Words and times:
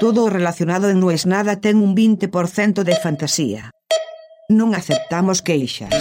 Todo 0.00 0.28
relacionado 0.28 0.90
en 0.90 1.02
es 1.10 1.26
nada 1.26 1.60
ten 1.60 1.76
un 1.78 1.94
20% 1.94 2.82
de 2.82 2.96
fantasía. 2.96 3.70
Non 4.50 4.74
aceptamos 4.74 5.40
queixas. 5.40 5.94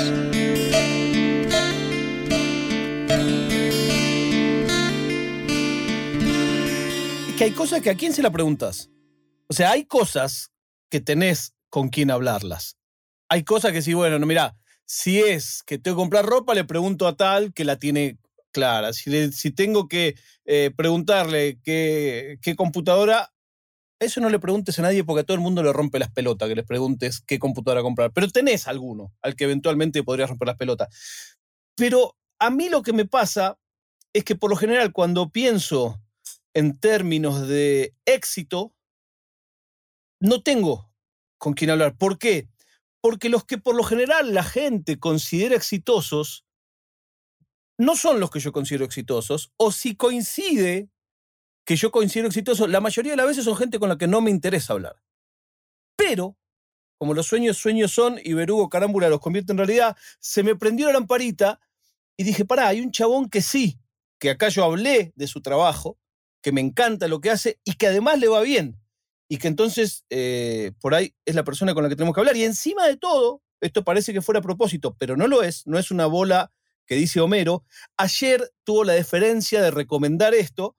que 7.37 7.45
hay 7.45 7.51
cosas 7.51 7.81
que 7.81 7.89
a 7.89 7.95
quién 7.95 8.13
se 8.13 8.21
la 8.21 8.31
preguntas. 8.31 8.89
O 9.49 9.53
sea, 9.53 9.71
hay 9.71 9.85
cosas 9.85 10.51
que 10.89 11.01
tenés 11.01 11.53
con 11.69 11.89
quién 11.89 12.11
hablarlas. 12.11 12.77
Hay 13.27 13.43
cosas 13.43 13.71
que 13.71 13.81
sí, 13.81 13.93
bueno, 13.93 14.19
no, 14.19 14.25
mira, 14.25 14.55
si 14.85 15.19
es 15.19 15.63
que 15.63 15.79
tengo 15.79 15.97
que 15.97 16.01
comprar 16.01 16.25
ropa, 16.25 16.53
le 16.53 16.63
pregunto 16.63 17.07
a 17.07 17.17
tal 17.17 17.53
que 17.53 17.65
la 17.65 17.77
tiene 17.77 18.17
clara. 18.51 18.93
Si, 18.93 19.31
si 19.31 19.51
tengo 19.51 19.87
que 19.87 20.15
eh, 20.45 20.71
preguntarle 20.75 21.59
qué 21.63 22.53
computadora, 22.55 23.32
eso 24.03 24.21
no 24.21 24.29
le 24.29 24.39
preguntes 24.39 24.77
a 24.79 24.81
nadie 24.81 25.03
porque 25.03 25.21
a 25.21 25.23
todo 25.23 25.35
el 25.35 25.41
mundo 25.41 25.63
le 25.63 25.73
rompe 25.73 25.99
las 25.99 26.11
pelotas 26.11 26.49
que 26.49 26.55
les 26.55 26.65
preguntes 26.65 27.21
qué 27.25 27.39
computadora 27.39 27.81
comprar. 27.81 28.11
Pero 28.13 28.27
tenés 28.29 28.67
alguno 28.67 29.13
al 29.21 29.35
que 29.35 29.45
eventualmente 29.45 30.03
podrías 30.03 30.29
romper 30.29 30.47
las 30.47 30.57
pelotas. 30.57 31.37
Pero 31.75 32.15
a 32.39 32.49
mí 32.49 32.69
lo 32.69 32.83
que 32.83 32.93
me 32.93 33.05
pasa 33.05 33.57
es 34.13 34.23
que 34.23 34.35
por 34.35 34.49
lo 34.49 34.55
general 34.55 34.93
cuando 34.93 35.29
pienso 35.29 36.01
en 36.53 36.79
términos 36.79 37.47
de 37.47 37.95
éxito, 38.05 38.75
no 40.19 40.43
tengo 40.43 40.91
con 41.37 41.53
quién 41.53 41.71
hablar. 41.71 41.97
¿Por 41.97 42.19
qué? 42.19 42.47
Porque 43.01 43.29
los 43.29 43.43
que 43.43 43.57
por 43.57 43.75
lo 43.75 43.83
general 43.83 44.33
la 44.33 44.43
gente 44.43 44.99
considera 44.99 45.55
exitosos 45.55 46.45
no 47.77 47.95
son 47.95 48.19
los 48.19 48.29
que 48.29 48.39
yo 48.39 48.51
considero 48.51 48.85
exitosos, 48.85 49.51
o 49.57 49.71
si 49.71 49.95
coincide 49.95 50.89
que 51.65 51.75
yo 51.75 51.91
considero 51.91 52.27
exitoso, 52.27 52.67
la 52.67 52.81
mayoría 52.81 53.13
de 53.13 53.17
las 53.17 53.27
veces 53.27 53.45
son 53.45 53.55
gente 53.55 53.79
con 53.79 53.89
la 53.89 53.97
que 53.97 54.07
no 54.07 54.21
me 54.21 54.31
interesa 54.31 54.73
hablar. 54.73 55.01
Pero, 55.95 56.37
como 56.97 57.13
los 57.13 57.27
sueños 57.27 57.57
sueños 57.57 57.91
son 57.91 58.19
y 58.23 58.33
Berugo 58.33 58.69
Carámbula 58.69 59.09
los 59.09 59.19
convierte 59.19 59.51
en 59.51 59.57
realidad, 59.57 59.95
se 60.19 60.43
me 60.43 60.55
prendió 60.55 60.87
la 60.87 60.93
lamparita 60.93 61.59
y 62.17 62.23
dije, 62.23 62.45
pará, 62.45 62.67
hay 62.67 62.81
un 62.81 62.91
chabón 62.91 63.29
que 63.29 63.41
sí, 63.41 63.79
que 64.19 64.29
acá 64.29 64.49
yo 64.49 64.63
hablé 64.63 65.13
de 65.15 65.27
su 65.27 65.41
trabajo, 65.41 65.97
que 66.41 66.51
me 66.51 66.61
encanta 66.61 67.07
lo 67.07 67.21
que 67.21 67.31
hace 67.31 67.59
y 67.63 67.73
que 67.73 67.87
además 67.87 68.19
le 68.19 68.27
va 68.27 68.41
bien. 68.41 68.79
Y 69.29 69.37
que 69.37 69.47
entonces 69.47 70.05
eh, 70.09 70.73
por 70.79 70.93
ahí 70.93 71.15
es 71.25 71.33
la 71.33 71.43
persona 71.43 71.73
con 71.73 71.83
la 71.83 71.89
que 71.89 71.95
tenemos 71.95 72.13
que 72.13 72.21
hablar. 72.21 72.35
Y 72.35 72.43
encima 72.43 72.85
de 72.85 72.97
todo, 72.97 73.41
esto 73.61 73.83
parece 73.83 74.13
que 74.13 74.21
fuera 74.21 74.39
a 74.39 74.43
propósito, 74.43 74.95
pero 74.99 75.15
no 75.15 75.27
lo 75.27 75.41
es, 75.41 75.65
no 75.65 75.79
es 75.79 75.89
una 75.89 76.05
bola 76.05 76.51
que 76.85 76.95
dice 76.95 77.21
Homero. 77.21 77.63
Ayer 77.97 78.51
tuvo 78.63 78.83
la 78.83 78.93
deferencia 78.93 79.61
de 79.61 79.71
recomendar 79.71 80.33
esto, 80.33 80.75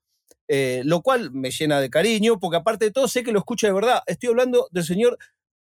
eh, 0.49 0.83
lo 0.85 1.03
cual 1.03 1.31
me 1.33 1.51
llena 1.51 1.81
de 1.81 1.91
cariño, 1.91 2.39
porque 2.39 2.57
aparte 2.57 2.87
de 2.87 2.91
todo 2.91 3.09
sé 3.09 3.23
que 3.23 3.33
lo 3.33 3.39
escucha 3.39 3.67
de 3.67 3.73
verdad. 3.73 4.03
Estoy 4.07 4.31
hablando 4.31 4.69
del 4.71 4.85
señor 4.85 5.19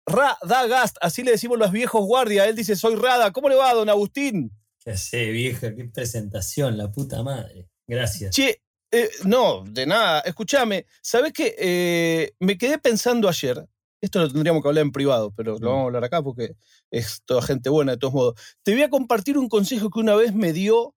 Radagast, 0.06 0.96
así 1.00 1.22
le 1.22 1.32
decimos 1.32 1.58
los 1.58 1.72
viejos 1.72 2.04
guardias. 2.04 2.46
Él 2.46 2.56
dice, 2.56 2.76
soy 2.76 2.94
Rada. 2.94 3.32
¿Cómo 3.32 3.48
le 3.48 3.56
va, 3.56 3.74
don 3.74 3.88
Agustín? 3.88 4.52
Ya 4.84 4.96
sé, 4.96 5.30
vieja, 5.30 5.74
qué 5.74 5.84
presentación, 5.84 6.76
la 6.76 6.92
puta 6.92 7.22
madre. 7.22 7.68
Gracias. 7.88 8.34
Che, 8.34 8.62
eh, 8.92 9.10
no, 9.24 9.64
de 9.64 9.84
nada. 9.86 10.20
Escúchame, 10.20 10.86
¿sabes 11.02 11.32
qué? 11.32 11.54
Eh, 11.58 12.32
me 12.38 12.56
quedé 12.56 12.78
pensando 12.78 13.28
ayer. 13.28 13.66
Esto 14.00 14.20
lo 14.20 14.30
tendríamos 14.30 14.62
que 14.62 14.68
hablar 14.68 14.82
en 14.82 14.92
privado, 14.92 15.32
pero 15.34 15.58
lo 15.58 15.70
vamos 15.70 15.82
a 15.82 15.86
hablar 15.86 16.04
acá 16.04 16.22
porque 16.22 16.54
es 16.90 17.22
toda 17.24 17.42
gente 17.42 17.68
buena 17.70 17.92
de 17.92 17.98
todos 17.98 18.14
modos. 18.14 18.40
Te 18.62 18.72
voy 18.72 18.82
a 18.82 18.90
compartir 18.90 19.38
un 19.38 19.48
consejo 19.48 19.90
que 19.90 19.98
una 19.98 20.14
vez 20.14 20.34
me 20.34 20.52
dio 20.52 20.94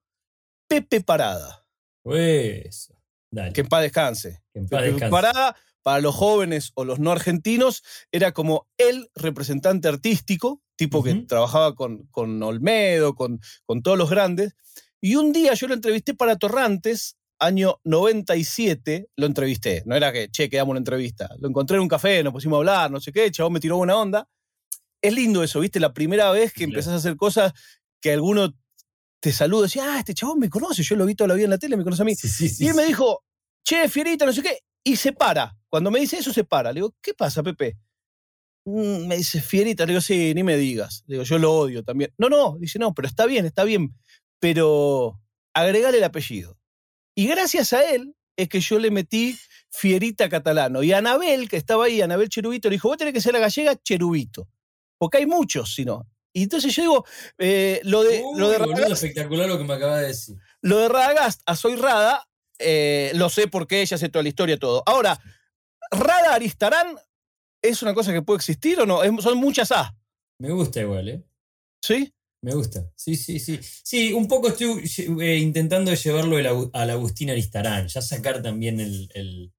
Pepe 0.68 1.02
Parada. 1.02 1.66
Eso. 2.06 2.99
Dale. 3.32 3.54
Que 3.54 3.62
en 3.62 3.68
paz 3.68 3.82
descanse. 3.84 4.42
Que 4.54 4.60
en 4.60 4.68
paz 4.68 4.84
descanse. 4.84 5.10
Parada, 5.10 5.56
para 5.84 6.02
los 6.02 6.16
jóvenes 6.16 6.72
o 6.76 6.84
los 6.86 7.00
no 7.00 7.12
argentinos, 7.12 7.84
era 8.12 8.32
como 8.32 8.68
el 8.78 9.10
representante 9.16 9.88
artístico, 9.88 10.62
tipo 10.76 11.04
que 11.04 11.14
trabajaba 11.16 11.76
con, 11.76 12.08
con 12.08 12.42
Olmedo, 12.44 13.14
con, 13.16 13.40
con 13.66 13.82
todos 13.82 13.98
los 13.98 14.10
grandes. 14.10 14.56
Y 15.02 15.16
un 15.16 15.32
día 15.32 15.54
yo 15.54 15.68
lo 15.68 15.74
entrevisté 15.74 16.14
para 16.14 16.36
Torrantes, 16.38 17.16
año 17.40 17.80
97, 17.86 19.08
lo 19.16 19.26
entrevisté. 19.26 19.84
No 19.86 19.96
era 19.96 20.12
que, 20.12 20.30
che, 20.30 20.50
quedamos 20.50 20.72
una 20.72 20.80
entrevista. 20.80 21.30
Lo 21.40 21.48
encontré 21.48 21.78
en 21.78 21.84
un 21.84 21.88
café, 21.88 22.24
nos 22.24 22.34
pusimos 22.34 22.58
a 22.58 22.60
hablar, 22.60 22.92
no 22.92 23.00
sé 23.00 23.12
qué, 23.12 23.32
chabón 23.32 23.54
me 23.54 23.60
tiró 23.60 23.78
buena 23.78 23.96
onda. 23.98 24.28
Es 25.02 25.14
lindo 25.14 25.44
eso, 25.44 25.62
¿viste? 25.62 25.80
La 25.80 25.94
primera 25.94 26.30
vez 26.32 26.52
que 26.52 26.66
Claro. 26.66 26.72
empezás 26.72 26.94
a 26.94 26.98
hacer 26.98 27.16
cosas 27.16 27.54
que 28.02 28.12
alguno 28.12 28.54
te 29.20 29.32
saluda 29.32 29.64
y 29.64 29.68
dice, 29.68 29.82
ah, 29.82 30.00
este 30.00 30.14
chabón 30.14 30.40
me 30.40 30.50
conoce, 30.50 30.84
yo 30.84 30.96
lo 30.96 31.06
vi 31.06 31.16
toda 31.16 31.30
la 31.30 31.34
vida 31.36 31.46
en 31.46 31.52
la 31.52 31.58
tele, 31.58 31.78
me 31.78 31.84
conoce 31.84 32.02
a 32.02 32.06
mí. 32.06 32.16
Sí, 32.16 32.28
sí, 32.28 32.50
sí, 32.50 32.64
Y 32.66 32.68
él 32.68 32.76
me 32.76 32.86
dijo, 32.86 33.24
che, 33.66 33.90
Fierita, 33.90 34.26
no 34.26 34.34
sé 34.34 34.42
qué, 34.42 34.60
y 34.84 34.96
se 34.96 35.12
para. 35.14 35.58
Cuando 35.70 35.92
me 35.92 36.00
dice 36.00 36.18
eso, 36.18 36.34
se 36.34 36.44
para. 36.44 36.72
Le 36.72 36.80
digo, 36.80 36.96
¿qué 37.02 37.14
pasa, 37.14 37.44
Pepe? 37.44 37.78
"Mm", 38.66 39.08
Me 39.08 39.18
dice, 39.18 39.42
Fierita, 39.42 39.86
le 39.86 39.94
digo, 39.94 40.02
sí, 40.02 40.34
ni 40.34 40.44
me 40.44 40.58
digas. 40.58 41.04
Le 41.08 41.16
digo, 41.16 41.24
yo 41.24 41.40
lo 41.40 41.54
odio 41.54 41.84
también. 41.84 42.14
No, 42.18 42.30
no, 42.30 42.58
dice, 42.60 42.80
no, 42.80 42.94
pero 42.94 43.08
está 43.08 43.26
bien, 43.26 43.46
está 43.46 43.64
bien, 43.64 43.96
pero 44.40 45.20
agregale 45.54 45.98
el 45.98 46.04
apellido. 46.04 46.58
Y 47.16 47.28
gracias 47.28 47.74
a 47.74 47.84
él 47.90 48.16
es 48.38 48.48
que 48.50 48.62
yo 48.62 48.80
le 48.80 48.92
metí 48.92 49.38
Fierita 49.72 50.30
Catalano. 50.30 50.84
Y 50.84 50.94
Anabel, 50.94 51.50
que 51.50 51.58
estaba 51.58 51.86
ahí, 51.86 52.02
Anabel 52.02 52.30
Cherubito, 52.30 52.70
le 52.70 52.76
dijo, 52.76 52.88
vos 52.88 52.98
tenés 52.98 53.14
que 53.14 53.22
ser 53.22 53.34
la 53.34 53.40
gallega 53.40 53.76
Cherubito. 53.76 54.48
Porque 54.98 55.18
hay 55.20 55.26
muchos, 55.26 55.74
si 55.76 55.86
no. 55.86 56.08
Y 56.34 56.44
entonces 56.44 56.76
yo 56.76 56.82
digo, 56.84 57.06
eh, 57.38 57.82
lo 57.84 58.04
de, 58.04 58.22
Uy, 58.24 58.40
lo 58.40 58.50
de 58.50 58.58
boludo, 58.60 58.76
Radagast- 58.76 58.92
espectacular 58.94 59.48
lo 59.48 59.58
que 59.58 59.64
me 59.64 59.74
acaba 59.74 59.98
de 60.00 60.08
decir. 60.08 60.38
lo 60.62 60.78
de 60.80 60.88
Radagast 60.90 61.42
a 61.46 61.56
Soy 61.56 61.76
Rada, 61.76 62.28
eh, 62.60 63.12
lo 63.16 63.30
sé 63.30 63.48
porque 63.48 63.82
ella 63.82 63.96
hace 63.96 64.10
toda 64.10 64.24
la 64.24 64.30
historia, 64.30 64.58
todo. 64.58 64.84
Ahora, 64.86 65.20
¿Rada 65.92 66.36
Aristarán 66.36 66.98
es 67.64 67.82
una 67.82 67.94
cosa 67.96 68.14
que 68.14 68.22
puede 68.22 68.38
existir 68.38 68.80
o 68.80 68.86
no? 68.86 69.02
Es- 69.04 69.24
son 69.24 69.38
muchas 69.38 69.72
A, 69.72 69.96
Me 70.40 70.52
gusta 70.52 70.82
igual, 70.82 71.10
¿eh? 71.10 71.24
¿sí? 71.84 72.14
Me 72.42 72.54
gusta. 72.54 72.86
Sí, 72.96 73.16
sí, 73.18 73.40
sí. 73.40 73.60
Sí, 73.84 74.14
un 74.14 74.28
poco 74.28 74.48
estoy 74.50 74.84
eh, 75.22 75.38
intentando 75.40 75.94
llevarlo 75.94 76.38
al 76.74 76.90
Agustín 76.90 77.30
Aristarán. 77.32 77.88
Ya 77.88 78.02
sacar 78.02 78.42
también 78.42 78.80
el. 78.80 79.10
el- 79.14 79.52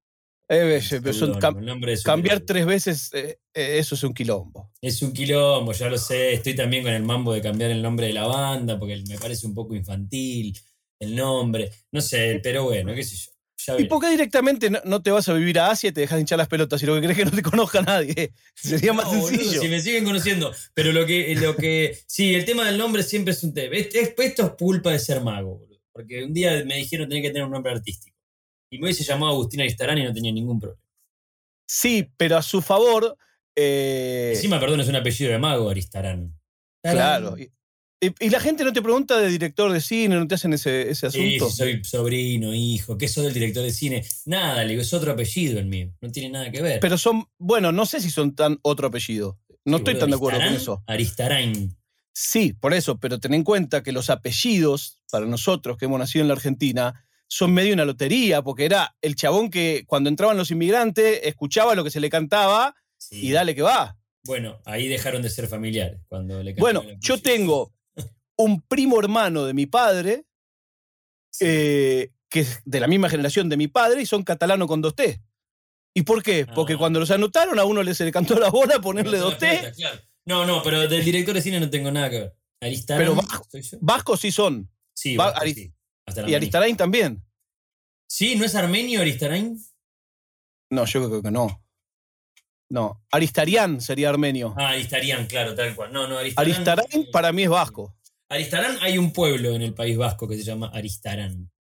Eh, 0.53 0.81
son 1.13 1.35
cam- 1.39 2.03
cambiar 2.03 2.41
tres 2.41 2.67
veces, 2.67 3.11
eh, 3.15 3.39
eh, 3.55 3.79
eso 3.79 3.95
es 3.95 4.03
un 4.03 4.13
quilombo. 4.13 4.73
Es 4.83 5.01
un 5.01 5.13
quilombo, 5.13 5.73
ya 5.73 5.89
lo 5.89 5.97
sé. 5.97 6.33
Estoy 6.33 6.55
también 6.55 6.83
con 6.83 6.93
el 6.93 7.05
mambo 7.05 7.33
de 7.33 7.41
cambiar 7.41 7.71
el 7.71 7.81
nombre 7.81 8.09
de 8.09 8.15
la 8.15 8.27
banda 8.27 8.77
porque 8.77 9.01
me 9.09 9.17
parece 9.17 9.47
un 9.47 9.55
poco 9.55 9.77
infantil 9.77 10.59
el 10.99 11.15
nombre. 11.15 11.71
No 11.93 12.01
sé, 12.01 12.41
pero 12.43 12.65
bueno, 12.65 12.93
qué 12.95 13.05
sé 13.05 13.15
yo. 13.17 13.31
Ya 13.67 13.79
¿Y 13.79 13.85
por 13.85 14.01
qué 14.01 14.09
directamente 14.11 14.71
no, 14.71 14.81
no 14.87 15.03
te 15.03 15.11
vas 15.11 15.29
a 15.29 15.35
vivir 15.35 15.59
a 15.59 15.71
Asia 15.71 15.91
y 15.91 15.93
te 15.93 16.01
dejas 16.01 16.19
hinchar 16.19 16.39
las 16.39 16.49
pelotas 16.49 16.83
y 16.83 16.87
lo 16.87 16.95
que 16.95 17.03
crees 17.03 17.17
que 17.19 17.25
no 17.27 17.31
te 17.31 17.43
conozca 17.43 17.83
nadie? 17.83 18.33
Sería 18.55 18.93
más 18.95 19.05
boludo, 19.05 19.29
sencillo. 19.29 19.61
si 19.61 19.69
me 19.69 19.81
siguen 19.81 20.05
conociendo. 20.05 20.51
Pero 20.75 20.93
lo 20.93 21.07
que, 21.07 21.35
lo 21.37 21.55
que. 21.57 21.97
Sí, 22.07 22.35
el 22.35 22.45
tema 22.45 22.65
del 22.67 22.77
nombre 22.79 23.03
siempre 23.03 23.35
es 23.35 23.45
un 23.45 23.53
tema. 23.55 23.77
Es- 23.77 23.95
es- 23.95 24.15
esto 24.19 24.47
es 24.47 24.51
culpa 24.59 24.91
de 24.93 24.99
ser 24.99 25.21
mago, 25.21 25.59
boludo. 25.59 25.79
Porque 25.93 26.25
un 26.25 26.33
día 26.33 26.65
me 26.65 26.77
dijeron 26.77 27.07
que 27.07 27.11
tenía 27.15 27.29
que 27.29 27.33
tener 27.35 27.45
un 27.45 27.53
nombre 27.53 27.73
artístico. 27.73 28.10
Y 28.71 28.79
me 28.79 28.85
hubiese 28.85 29.05
llamado 29.05 29.33
Agustín 29.33 29.61
Aristarán 29.61 29.99
y 29.99 30.05
no 30.05 30.13
tenía 30.13 30.33
ningún 30.33 30.61
problema. 30.61 30.81
Sí, 31.67 32.09
pero 32.17 32.37
a 32.37 32.43
su 32.43 32.63
favor. 32.63 33.17
eh, 33.57 34.33
Encima, 34.35 34.59
perdón, 34.61 34.81
es 34.81 34.89
un 34.89 34.97
apellido 34.97 35.33
de 35.33 35.39
mago, 35.39 35.69
Aristarán. 35.71 36.35
claro. 36.83 37.37
Y, 37.39 37.51
la 38.31 38.41
gente 38.41 38.65
no 38.65 38.73
te 38.73 38.81
pregunta 38.81 39.19
de 39.19 39.29
director 39.29 39.71
de 39.71 39.81
cine, 39.83 40.17
no 40.17 40.27
te 40.27 40.35
hacen 40.37 40.55
ese, 40.55 40.89
ese 40.89 41.11
Sí, 41.11 41.37
asunto. 41.37 41.51
si 41.51 41.57
soy 41.59 41.85
sobrino, 41.85 42.55
hijo, 42.55 42.97
¿qué 42.97 43.07
soy 43.09 43.25
del 43.25 43.35
director 43.35 43.63
de 43.63 43.73
cine? 43.73 44.07
Nada, 44.25 44.63
le 44.65 44.71
digo, 44.71 44.81
es 44.81 44.95
otro 44.95 45.13
apellido 45.13 45.59
el 45.59 45.67
mío. 45.67 45.93
No 46.01 46.11
tiene 46.11 46.31
nada 46.31 46.51
que 46.51 46.63
ver. 46.63 46.81
Pero 46.81 46.97
son, 46.97 47.27
bueno, 47.37 47.73
no 47.73 47.85
sé 47.85 48.01
si 48.01 48.09
son 48.11 48.35
tan 48.35 48.59
otro 48.63 48.87
apellido. 48.87 49.39
No 49.67 49.77
Sí, 49.77 49.81
estoy 49.83 49.95
boludo, 49.95 50.01
tan 50.01 50.11
de 50.11 50.17
acuerdo 50.17 50.39
con 50.41 50.55
eso. 50.55 50.83
Aristarán. 50.87 51.77
Sí, 52.15 52.55
por 52.55 52.73
eso, 52.73 52.99
pero 52.99 53.21
ten 53.21 53.35
en 53.35 53.45
cuenta 53.45 53.83
que 53.83 53.93
los 53.93 54.09
apellidos, 54.09 55.03
para 55.11 55.27
nosotros 55.27 55.77
que 55.77 55.85
hemos 55.85 55.99
nacido 55.99 56.23
en 56.23 56.29
la 56.29 56.35
Argentina, 56.35 57.05
son 57.33 57.53
medio 57.53 57.73
una 57.75 57.85
lotería, 57.85 58.43
porque 58.43 58.65
era 58.65 58.97
el 59.01 59.15
chabón 59.15 59.51
que 59.51 59.85
cuando 59.87 60.09
entraban 60.11 60.37
los 60.37 60.51
inmigrantes 60.51 61.21
escuchaba 61.23 61.75
lo 61.77 61.85
que 61.85 61.91
se 61.91 62.01
le 62.01 62.11
cantaba 62.11 62.75
Sí. 62.99 63.27
y 63.29 63.31
dale 63.31 63.55
que 63.55 63.63
va. 63.63 63.97
Bueno, 64.25 64.61
ahí 64.67 64.89
dejaron 64.89 65.23
de 65.23 65.31
ser 65.31 65.47
familiares. 65.47 66.01
Cuando 66.09 66.43
le 66.43 66.55
Bueno, 66.55 66.83
yo 66.99 67.23
tengo 67.23 67.73
un 68.37 68.61
primo 68.63 68.99
hermano 68.99 69.45
de 69.45 69.55
mi 69.55 69.67
padre, 69.67 70.25
Sí. 71.31 71.45
eh, 71.49 72.11
que 72.29 72.41
es 72.41 72.61
de 72.65 72.81
la 72.81 72.89
misma 72.89 73.09
generación 73.09 73.49
de 73.49 73.57
mi 73.57 73.69
padre, 73.69 74.03
y 74.03 74.07
son 74.07 74.23
catalanos 74.25 74.67
con 74.69 74.81
dos 74.83 74.95
T. 74.95 75.21
¿Y 75.95 76.03
por 76.03 76.23
qué? 76.23 76.47
Porque 76.47 76.75
Ah. 76.75 76.79
cuando 76.79 77.01
los 77.01 77.11
anotaron, 77.11 77.59
a 77.59 77.65
uno 77.65 77.83
le 77.83 77.95
se 77.95 78.05
le 78.05 78.13
cantó 78.13 78.35
la 78.39 78.51
bola 78.51 78.81
ponerle 78.81 79.19
No, 79.19 79.25
dos 79.25 79.39
T. 79.39 79.73
claro. 79.77 80.01
No, 80.27 80.45
no, 80.47 80.63
pero 80.63 80.87
del 80.89 81.05
director 81.05 81.35
de 81.35 81.43
cine 81.43 81.59
no 81.61 81.71
tengo 81.71 81.91
nada 81.91 82.11
que 82.11 82.19
ver. 82.21 82.37
Aristarán. 82.61 83.01
Pero 83.03 83.15
Vasco-. 83.15 83.79
Vascos 83.81 84.21
sí 84.21 84.31
son. 84.33 84.69
Sí, 84.93 85.17
Vasco, 85.17 85.41
sí. 85.47 85.73
Y. 86.27 86.35
Aristarain 86.35 86.77
también. 86.77 87.23
Sí, 88.09 88.37
¿no 88.37 88.45
es 88.45 88.55
armenio 88.55 89.01
Aristarán? 89.01 89.57
No, 90.71 90.85
yo 90.85 91.09
creo 91.09 91.23
que 91.23 91.31
no. 91.31 91.63
No. 92.71 93.05
Aristarián 93.11 93.81
sería 93.81 94.09
armenio. 94.11 94.55
Ah, 94.57 94.71
Aristarián, 94.71 95.27
claro, 95.27 95.55
tal 95.55 95.75
cual. 95.75 95.93
No, 95.93 96.07
no, 96.07 96.19
Aristarán. 96.19 96.53
Aristarain 96.53 97.11
para 97.11 97.33
mí 97.33 97.43
es 97.43 97.49
vasco. 97.49 97.97
Aristarán 98.29 98.79
hay 98.81 98.97
un 98.97 99.13
pueblo 99.13 99.51
en 99.51 99.63
el 99.63 99.75
País 99.75 99.99
Vasco 99.99 100.29
que 100.29 100.37
se 100.37 100.45
llama 100.45 100.71
Aristarán. 100.73 101.51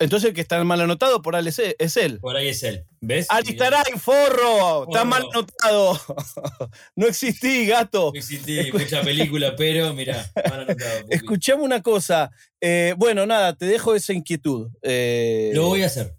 Entonces 0.00 0.28
el 0.28 0.34
que 0.34 0.40
está 0.40 0.62
mal 0.62 0.80
anotado 0.80 1.22
por 1.22 1.34
ahí 1.34 1.48
es 1.48 1.96
él. 1.96 2.20
Por 2.20 2.36
ahí 2.36 2.48
es 2.48 2.62
él. 2.62 2.84
¿Ves? 3.00 3.26
Alistaray, 3.30 3.82
forro. 3.98 4.84
Está 4.84 5.00
Forro. 5.00 5.04
mal 5.06 5.22
anotado. 5.32 6.00
no 6.96 7.06
existí, 7.08 7.66
gato. 7.66 8.12
No 8.14 8.18
existí 8.18 8.70
mucha 8.72 9.02
película, 9.02 9.56
pero 9.56 9.92
mira, 9.94 10.30
mal 10.48 10.60
anotado. 10.60 11.02
Pupi. 11.02 11.14
Escuchame 11.16 11.62
una 11.64 11.82
cosa. 11.82 12.30
Eh, 12.60 12.94
bueno, 12.96 13.26
nada, 13.26 13.56
te 13.56 13.66
dejo 13.66 13.94
esa 13.96 14.12
inquietud. 14.12 14.70
Eh, 14.82 15.50
Lo 15.54 15.66
voy 15.66 15.82
a 15.82 15.86
hacer. 15.86 16.14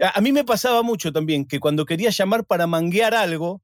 a, 0.00 0.18
a 0.18 0.20
mí 0.22 0.32
me 0.32 0.44
pasaba 0.44 0.82
mucho 0.82 1.12
también 1.12 1.44
que 1.46 1.60
cuando 1.60 1.84
quería 1.84 2.08
llamar 2.10 2.46
para 2.46 2.66
manguear 2.66 3.14
algo 3.14 3.62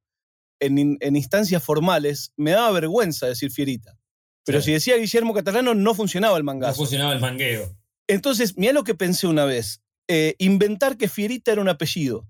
en, 0.61 0.77
in- 0.79 0.99
en 1.01 1.17
instancias 1.17 1.63
formales, 1.65 2.35
me 2.37 2.51
daba 2.51 2.71
vergüenza 2.73 3.27
decir 3.27 3.51
fierita. 3.51 3.97
Pero 4.45 4.59
Claro. 4.59 4.65
si 4.65 4.73
decía 4.73 4.97
Guillermo 4.97 5.33
Catalano, 5.33 5.75
no 5.75 5.95
funcionaba 5.95 6.37
el 6.37 6.45
No 6.45 6.53
mangazo. 6.53 6.77
funcionaba 6.77 7.15
el 7.15 7.21
mangueo. 7.21 7.75
Entonces, 8.11 8.57
mira 8.57 8.73
lo 8.73 8.85
que 8.85 8.95
pensé 8.95 9.27
una 9.27 9.45
vez. 9.45 9.83
eh, 10.13 10.35
inventar 10.39 10.97
que 10.97 11.09
Fierita 11.09 11.53
era 11.53 11.61
un 11.61 11.69
apellido. 11.69 12.27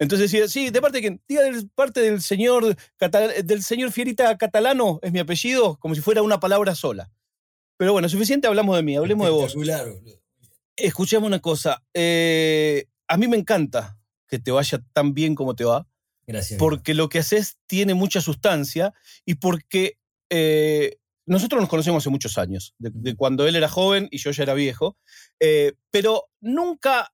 Entonces 0.00 0.32
decía, 0.32 0.48
sí, 0.48 0.70
de 0.70 0.80
parte 0.80 0.98
de 0.98 1.02
quién? 1.02 1.22
Diga 1.28 1.42
de 1.42 1.64
parte 1.76 2.00
del 2.00 2.20
señor, 2.20 2.76
del 3.44 3.62
señor 3.62 3.92
Fierita 3.92 4.36
catalano, 4.36 4.98
es 5.02 5.12
mi 5.12 5.20
apellido, 5.20 5.78
como 5.78 5.94
si 5.94 6.00
fuera 6.00 6.22
una 6.22 6.40
palabra 6.40 6.74
sola. 6.74 7.12
Pero 7.76 7.92
bueno, 7.92 8.08
suficiente 8.08 8.48
hablamos 8.48 8.74
de 8.74 8.82
mí, 8.82 8.96
hablemos 8.96 9.26
de 9.26 9.30
vos. 9.30 9.54
Escuchame 10.76 11.26
una 11.26 11.38
cosa. 11.38 11.84
eh, 11.94 12.86
a 13.06 13.16
mí 13.16 13.28
me 13.28 13.36
encanta 13.36 13.96
que 14.26 14.38
te 14.40 14.50
vaya 14.50 14.82
tan 14.92 15.14
bien 15.14 15.36
como 15.36 15.54
te 15.54 15.64
va, 15.64 15.86
Gracias. 16.26 16.58
porque 16.58 16.94
lo 16.94 17.08
que 17.08 17.18
haces 17.20 17.58
tiene 17.68 17.94
mucha 17.94 18.20
sustancia 18.20 18.94
y 19.24 19.34
porque 19.36 19.98
eh, 20.30 20.96
nosotros 21.26 21.60
nos 21.60 21.68
conocemos 21.70 22.02
hace 22.02 22.10
muchos 22.10 22.36
años, 22.38 22.74
de, 22.78 22.90
de 22.92 23.14
cuando 23.16 23.46
él 23.46 23.56
era 23.56 23.68
joven 23.68 24.08
y 24.10 24.18
yo 24.18 24.30
ya 24.30 24.42
era 24.42 24.54
viejo, 24.54 24.96
eh, 25.40 25.74
pero 25.90 26.28
nunca, 26.40 27.12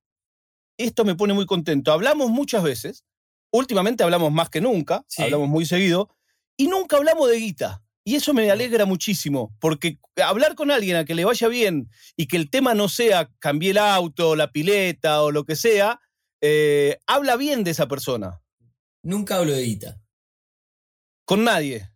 esto 0.79 1.05
me 1.05 1.15
pone 1.15 1.35
muy 1.35 1.47
contento, 1.47 1.93
hablamos 1.93 2.31
muchas 2.31 2.63
veces, 2.63 3.05
últimamente 3.53 4.03
hablamos 4.05 4.33
más 4.33 4.51
que 4.51 4.61
nunca, 4.61 5.05
Sí. 5.09 5.23
hablamos 5.23 5.49
muy 5.49 5.67
seguido, 5.67 6.15
y 6.57 6.67
nunca 6.69 6.97
hablamos 6.97 7.29
de 7.29 7.37
guita. 7.39 7.83
Y 8.05 8.15
eso 8.15 8.33
me 8.33 8.51
alegra 8.51 8.87
muchísimo, 8.87 9.55
porque 9.61 9.99
hablar 10.25 10.55
con 10.55 10.71
alguien 10.71 10.97
a 10.97 11.05
que 11.05 11.15
le 11.15 11.27
vaya 11.27 11.47
bien 11.49 11.91
y 12.17 12.27
que 12.27 12.39
el 12.39 12.49
tema 12.49 12.73
no 12.75 12.89
sea 12.89 13.31
cambié 13.39 13.73
el 13.73 13.79
auto, 13.79 14.35
la 14.35 14.51
pileta 14.51 15.21
o 15.23 15.31
lo 15.31 15.45
que 15.45 15.55
sea, 15.57 16.01
eh, 16.41 16.97
habla 17.07 17.37
bien 17.37 17.65
de 17.65 17.73
esa 17.73 17.87
persona. 17.87 18.41
Nunca 19.03 19.37
hablo 19.37 19.53
de 19.53 19.63
guita. 19.63 20.01
Con 21.27 21.45
nadie. 21.45 21.91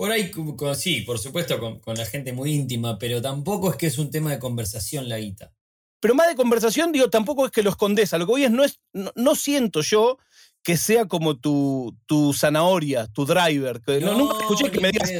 Por 0.00 0.10
ahí, 0.10 0.30
con- 0.30 0.74
sí, 0.76 1.02
por 1.02 1.18
supuesto, 1.18 1.60
con, 1.60 1.78
con 1.78 1.94
la 1.94 2.06
gente 2.06 2.32
muy 2.32 2.54
íntima, 2.54 2.98
pero 2.98 3.20
tampoco 3.20 3.68
es 3.68 3.76
que 3.76 3.86
es 3.86 3.98
un 3.98 4.10
tema 4.10 4.30
de 4.30 4.38
conversación 4.38 5.10
la 5.10 5.18
guita. 5.18 5.52
Pero 6.00 6.14
más 6.14 6.26
de 6.28 6.36
conversación, 6.36 6.90
digo, 6.90 7.10
tampoco 7.10 7.44
es 7.44 7.52
que 7.52 7.62
lo 7.62 7.68
escondes. 7.68 8.14
A 8.14 8.16
lo 8.16 8.24
que 8.24 8.30
voy 8.32 8.44
es, 8.44 8.50
no, 8.50 8.64
es, 8.64 8.80
no, 8.94 9.12
no 9.14 9.34
siento 9.34 9.82
yo 9.82 10.16
que 10.62 10.78
sea 10.78 11.04
como 11.04 11.36
tu, 11.36 11.94
tu 12.06 12.32
zanahoria, 12.32 13.08
tu 13.08 13.26
driver. 13.26 13.82
que 13.82 14.00
no, 14.00 14.16
nunca 14.16 14.38
escuché 14.40 14.70
que 14.70 14.80
me 14.80 14.90
digas, 14.90 15.12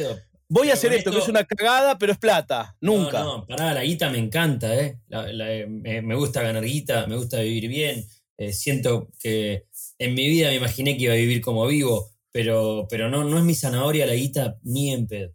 voy 0.49 0.71
a 0.71 0.73
hacer 0.73 0.91
esto, 0.93 1.11
que 1.11 1.19
es 1.19 1.27
una 1.27 1.43
cagada, 1.43 1.99
pero 1.99 2.13
es 2.13 2.17
plata. 2.17 2.75
Nunca. 2.81 3.19
No, 3.19 3.37
no, 3.37 3.45
pará, 3.45 3.75
la 3.75 3.83
guita 3.83 4.09
me 4.09 4.17
encanta, 4.17 4.73
¿eh? 4.75 4.97
La- 5.09 5.31
la- 5.31 5.67
me, 5.67 6.01
me 6.01 6.15
gusta 6.15 6.41
ganar 6.41 6.65
guita, 6.65 7.05
me 7.05 7.17
gusta 7.17 7.39
vivir 7.41 7.67
bien. 7.69 8.03
eh, 8.39 8.51
siento 8.51 9.09
que 9.19 9.67
en 9.99 10.15
mi 10.15 10.27
vida 10.27 10.47
me 10.47 10.55
imaginé 10.55 10.97
que 10.97 11.03
iba 11.03 11.13
a 11.13 11.17
vivir 11.17 11.39
como 11.41 11.67
vivo, 11.67 12.09
pero, 12.31 12.87
pero 12.89 13.09
no, 13.09 13.23
no 13.23 13.37
es 13.37 13.43
mi 13.43 13.55
zanahoria 13.55 14.05
la 14.05 14.13
guita 14.13 14.57
ni 14.63 14.93
en 14.93 15.07
pedo. 15.07 15.33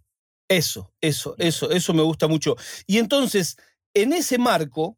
Eso, 0.49 0.93
eso, 1.01 1.35
eso, 1.39 1.71
eso 1.71 1.95
me 1.95 2.03
gusta 2.03 2.29
mucho. 2.29 2.57
Y 2.87 2.99
entonces, 2.99 3.57
en 3.95 4.13
ese 4.13 4.39
marco, 4.39 4.97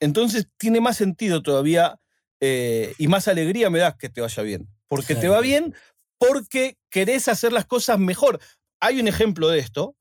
entonces 0.00 0.48
tiene 0.56 0.80
más 0.80 0.96
sentido 0.96 1.42
todavía 1.42 2.00
eh, 2.40 2.94
y 2.98 3.08
más 3.08 3.28
alegría 3.28 3.68
me 3.68 3.80
das 3.80 3.96
que 3.96 4.08
te 4.08 4.20
vaya 4.20 4.42
bien. 4.42 4.68
Porque 4.88 5.14
te 5.14 5.28
va 5.28 5.40
bien 5.40 5.74
porque 6.18 6.76
querés 6.90 7.28
hacer 7.28 7.52
las 7.52 7.64
cosas 7.64 7.98
mejor. 7.98 8.40
Hay 8.80 9.00
un 9.00 9.08
ejemplo 9.08 9.48
de 9.48 9.58
esto, 9.58 9.96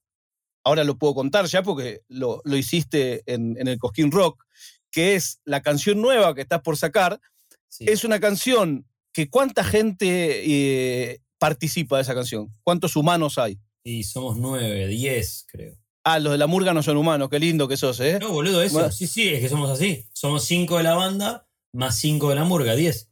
ahora 0.64 0.84
lo 0.84 0.98
puedo 0.98 1.16
contar 1.16 1.46
ya 1.46 1.64
porque 1.64 2.02
lo, 2.08 2.42
lo 2.44 2.58
hiciste 2.58 3.24
en, 3.26 3.56
en 3.58 3.68
el 3.68 3.78
Cosquín 3.78 4.12
Rock, 4.12 4.44
que 4.92 5.16
es 5.16 5.40
la 5.46 5.62
canción 5.62 6.02
nueva 6.02 6.34
que 6.34 6.42
estás 6.42 6.62
por 6.62 6.78
sacar. 6.78 7.22
Sí. 7.68 7.86
Es 7.88 8.04
una 8.04 8.20
canción 8.20 8.89
que 9.14 9.30
cuánta 9.30 9.64
gente 9.64 10.44
eh, 10.46 11.22
participa 11.38 11.98
de 11.98 12.04
esa 12.04 12.16
canción, 12.16 12.56
cuántos 12.64 12.96
humanos 12.96 13.38
hay. 13.38 13.60
Y 13.84 14.04
somos 14.04 14.38
nueve, 14.38 14.88
diez, 14.88 15.46
creo. 15.48 15.78
Ah, 16.04 16.20
los 16.20 16.32
de 16.32 16.38
la 16.38 16.48
murga 16.48 16.74
no 16.74 16.82
son 16.82 16.98
humanos, 16.98 17.30
qué 17.30 17.40
lindo 17.40 17.68
que 17.68 17.78
sos, 17.78 18.00
¿eh? 18.00 18.20
No, 18.20 18.30
boludo, 18.30 18.62
eso. 18.62 18.76
Bueno. 18.80 18.92
Sí, 18.92 19.08
sí, 19.08 19.30
es 19.30 19.42
que 19.42 19.50
somos 19.50 19.70
así. 19.70 20.08
Somos 20.14 20.46
cinco 20.46 20.78
de 20.78 20.84
la 20.84 20.96
banda, 20.96 21.48
más 21.74 21.98
cinco 21.98 22.30
de 22.30 22.36
la 22.36 22.44
murga, 22.44 22.76
diez. 22.76 23.10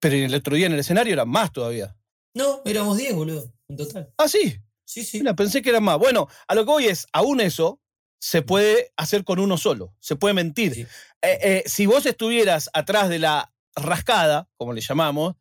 Pero 0.00 0.16
el 0.16 0.34
otro 0.34 0.54
día 0.56 0.66
en 0.66 0.74
el 0.74 0.80
escenario 0.80 1.12
eran 1.12 1.28
más 1.28 1.52
todavía. 1.52 1.96
No, 2.34 2.62
éramos 2.64 2.98
diez, 2.98 3.14
boludo, 3.14 3.52
en 3.68 3.76
total. 3.76 4.12
Ah, 4.16 4.28
sí. 4.28 4.58
Sí, 4.84 5.04
sí. 5.04 5.18
Mira, 5.18 5.34
pensé 5.34 5.60
que 5.60 5.70
eran 5.70 5.84
más. 5.84 5.98
Bueno, 5.98 6.28
a 6.46 6.54
lo 6.54 6.64
que 6.64 6.70
voy 6.70 6.86
es, 6.86 7.06
aún 7.12 7.40
eso 7.40 7.80
se 8.20 8.42
puede 8.42 8.92
hacer 8.96 9.22
con 9.24 9.38
uno 9.38 9.58
solo. 9.58 9.94
Se 10.00 10.16
puede 10.16 10.34
mentir. 10.34 10.74
Sí. 10.74 10.80
Eh, 11.22 11.38
eh, 11.42 11.62
si 11.66 11.84
vos 11.84 12.06
estuvieras 12.06 12.70
atrás 12.72 13.08
de 13.08 13.18
la 13.18 13.52
rascada, 13.76 14.48
como 14.56 14.72
le 14.72 14.80
llamamos, 14.80 15.34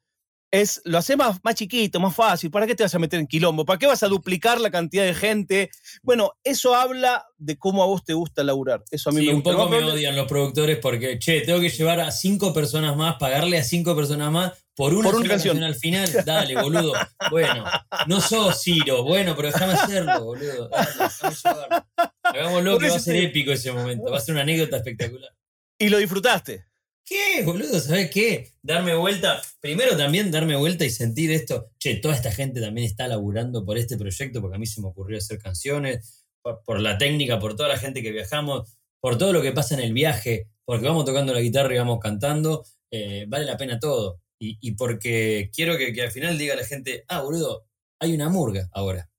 es, 0.50 0.80
lo 0.86 0.98
haces 0.98 1.18
más, 1.18 1.40
más 1.44 1.56
chiquito, 1.56 2.00
más 2.00 2.16
fácil. 2.16 2.50
¿Para 2.50 2.66
qué 2.66 2.74
te 2.74 2.84
vas 2.84 2.96
a 2.96 3.00
meter 3.00 3.20
en 3.20 3.28
quilombo? 3.28 3.66
¿Para 3.66 3.78
qué 3.80 3.86
vas 3.86 4.02
a 4.04 4.08
duplicar 4.08 4.62
la 4.62 4.72
cantidad 4.72 5.04
de 5.04 5.14
gente? 5.14 5.70
Bueno, 6.04 6.32
eso 6.42 6.74
habla 6.74 7.26
de 7.38 7.58
cómo 7.58 7.84
a 7.84 7.86
vos 7.86 8.06
te 8.06 8.14
gusta 8.14 8.46
laburar. 8.46 8.82
Eso 8.90 9.10
a 9.10 9.14
mí 9.14 9.20
Sí, 9.20 9.28
me 9.28 9.34
un 9.34 9.42
gusta. 9.42 9.58
poco 9.58 9.70
No, 9.70 9.86
me 9.86 9.92
odian 9.92 10.16
los 10.16 10.26
productores 10.26 10.78
porque, 10.82 11.20
che, 11.20 11.42
tengo 11.42 11.60
que 11.60 11.70
llevar 11.70 12.00
a 12.00 12.12
cinco 12.12 12.54
personas 12.54 12.96
más, 12.96 13.18
pagarle 13.18 13.58
a 13.58 13.64
cinco 13.64 13.94
personas 13.94 14.32
más 14.32 14.54
por 14.74 14.94
una, 14.94 15.10
Por 15.10 15.20
una 15.20 15.28
canción. 15.30 15.62
al 15.64 15.76
final. 15.76 16.10
Dale, 16.26 16.56
boludo. 16.62 16.94
Bueno, 17.30 17.66
no 18.08 18.22
sos 18.22 18.62
Ciro. 18.62 19.04
Bueno, 19.04 19.36
pero 19.36 19.50
déjame 19.50 19.74
hacerlo, 19.74 20.24
boludo. 20.24 20.70
Dale, 20.70 20.88
déjame. 21.24 21.84
Hagámoslo 22.24 22.78
que 22.80 22.90
va 22.90 22.96
a 22.96 23.00
ser 23.00 23.16
épico 23.18 23.52
ese 23.52 23.74
momento. 23.74 24.12
Va 24.12 24.18
a 24.18 24.22
ser 24.22 24.34
una 24.34 24.44
anécdota 24.44 24.78
espectacular. 24.78 25.32
Y 25.78 25.90
lo 25.90 25.98
disfrutaste. 25.98 26.66
¿Qué, 27.10 27.42
boludo? 27.46 27.80
¿Sabes 27.80 28.12
qué? 28.12 28.52
Darme 28.62 28.94
vuelta. 28.94 29.42
Primero 29.62 29.96
también 29.96 30.30
darme 30.30 30.58
vuelta 30.58 30.84
y 30.84 30.90
sentir 30.90 31.32
esto. 31.32 31.72
Che, 31.80 31.96
toda 31.96 32.14
esta 32.14 32.32
gente 32.32 32.60
también 32.60 32.86
está 32.86 33.08
laburando 33.08 33.64
por 33.64 33.78
este 33.78 33.98
proyecto 33.98 34.42
porque 34.42 34.58
a 34.58 34.60
mí 34.60 34.66
se 34.66 34.82
me 34.82 34.88
ocurrió 34.88 35.18
hacer 35.18 35.40
canciones, 35.40 36.26
por, 36.42 36.64
por 36.66 36.82
la 36.82 36.98
técnica, 36.98 37.40
por 37.40 37.56
toda 37.56 37.70
la 37.70 37.78
gente 37.78 38.02
que 38.02 38.12
viajamos, 38.12 38.78
por 39.00 39.18
todo 39.18 39.32
lo 39.32 39.42
que 39.42 39.54
pasa 39.54 39.76
en 39.76 39.82
el 39.82 39.94
viaje, 39.94 40.50
porque 40.66 40.86
vamos 40.86 41.06
tocando 41.06 41.34
la 41.34 41.40
guitarra 41.40 41.74
y 41.74 41.78
vamos 41.78 42.00
cantando. 42.02 42.66
eh, 42.92 43.26
vale 43.30 43.46
la 43.46 43.56
pena 43.58 43.80
todo. 43.80 44.22
Y, 44.40 44.58
y 44.62 44.72
porque 44.74 45.50
quiero 45.54 45.78
que, 45.78 45.94
que 45.94 46.02
al 46.04 46.12
final 46.12 46.38
diga 46.38 46.56
la 46.58 46.66
gente, 46.66 47.06
ah, 47.08 47.22
boludo, 47.22 47.68
hay 48.02 48.14
una 48.14 48.28
murga 48.30 48.68
ahora. 48.74 49.10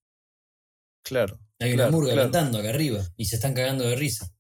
Claro. 1.03 1.41
Hay 1.61 1.73
Claro, 1.73 1.89
una 1.89 1.97
murga 1.97 2.13
claro. 2.13 2.31
cantando 2.31 2.59
acá 2.59 2.69
arriba 2.69 3.03
y 3.17 3.25
se 3.25 3.37
están 3.37 3.55
cagando 3.55 3.85
de 3.89 3.97
risa. 3.97 4.31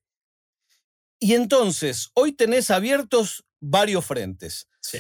Y 1.21 1.35
entonces, 1.35 2.11
hoy 2.15 2.33
tenés 2.33 2.71
abiertos 2.71 3.45
varios 3.61 4.05
frentes. 4.05 4.69
Sí. 4.81 4.99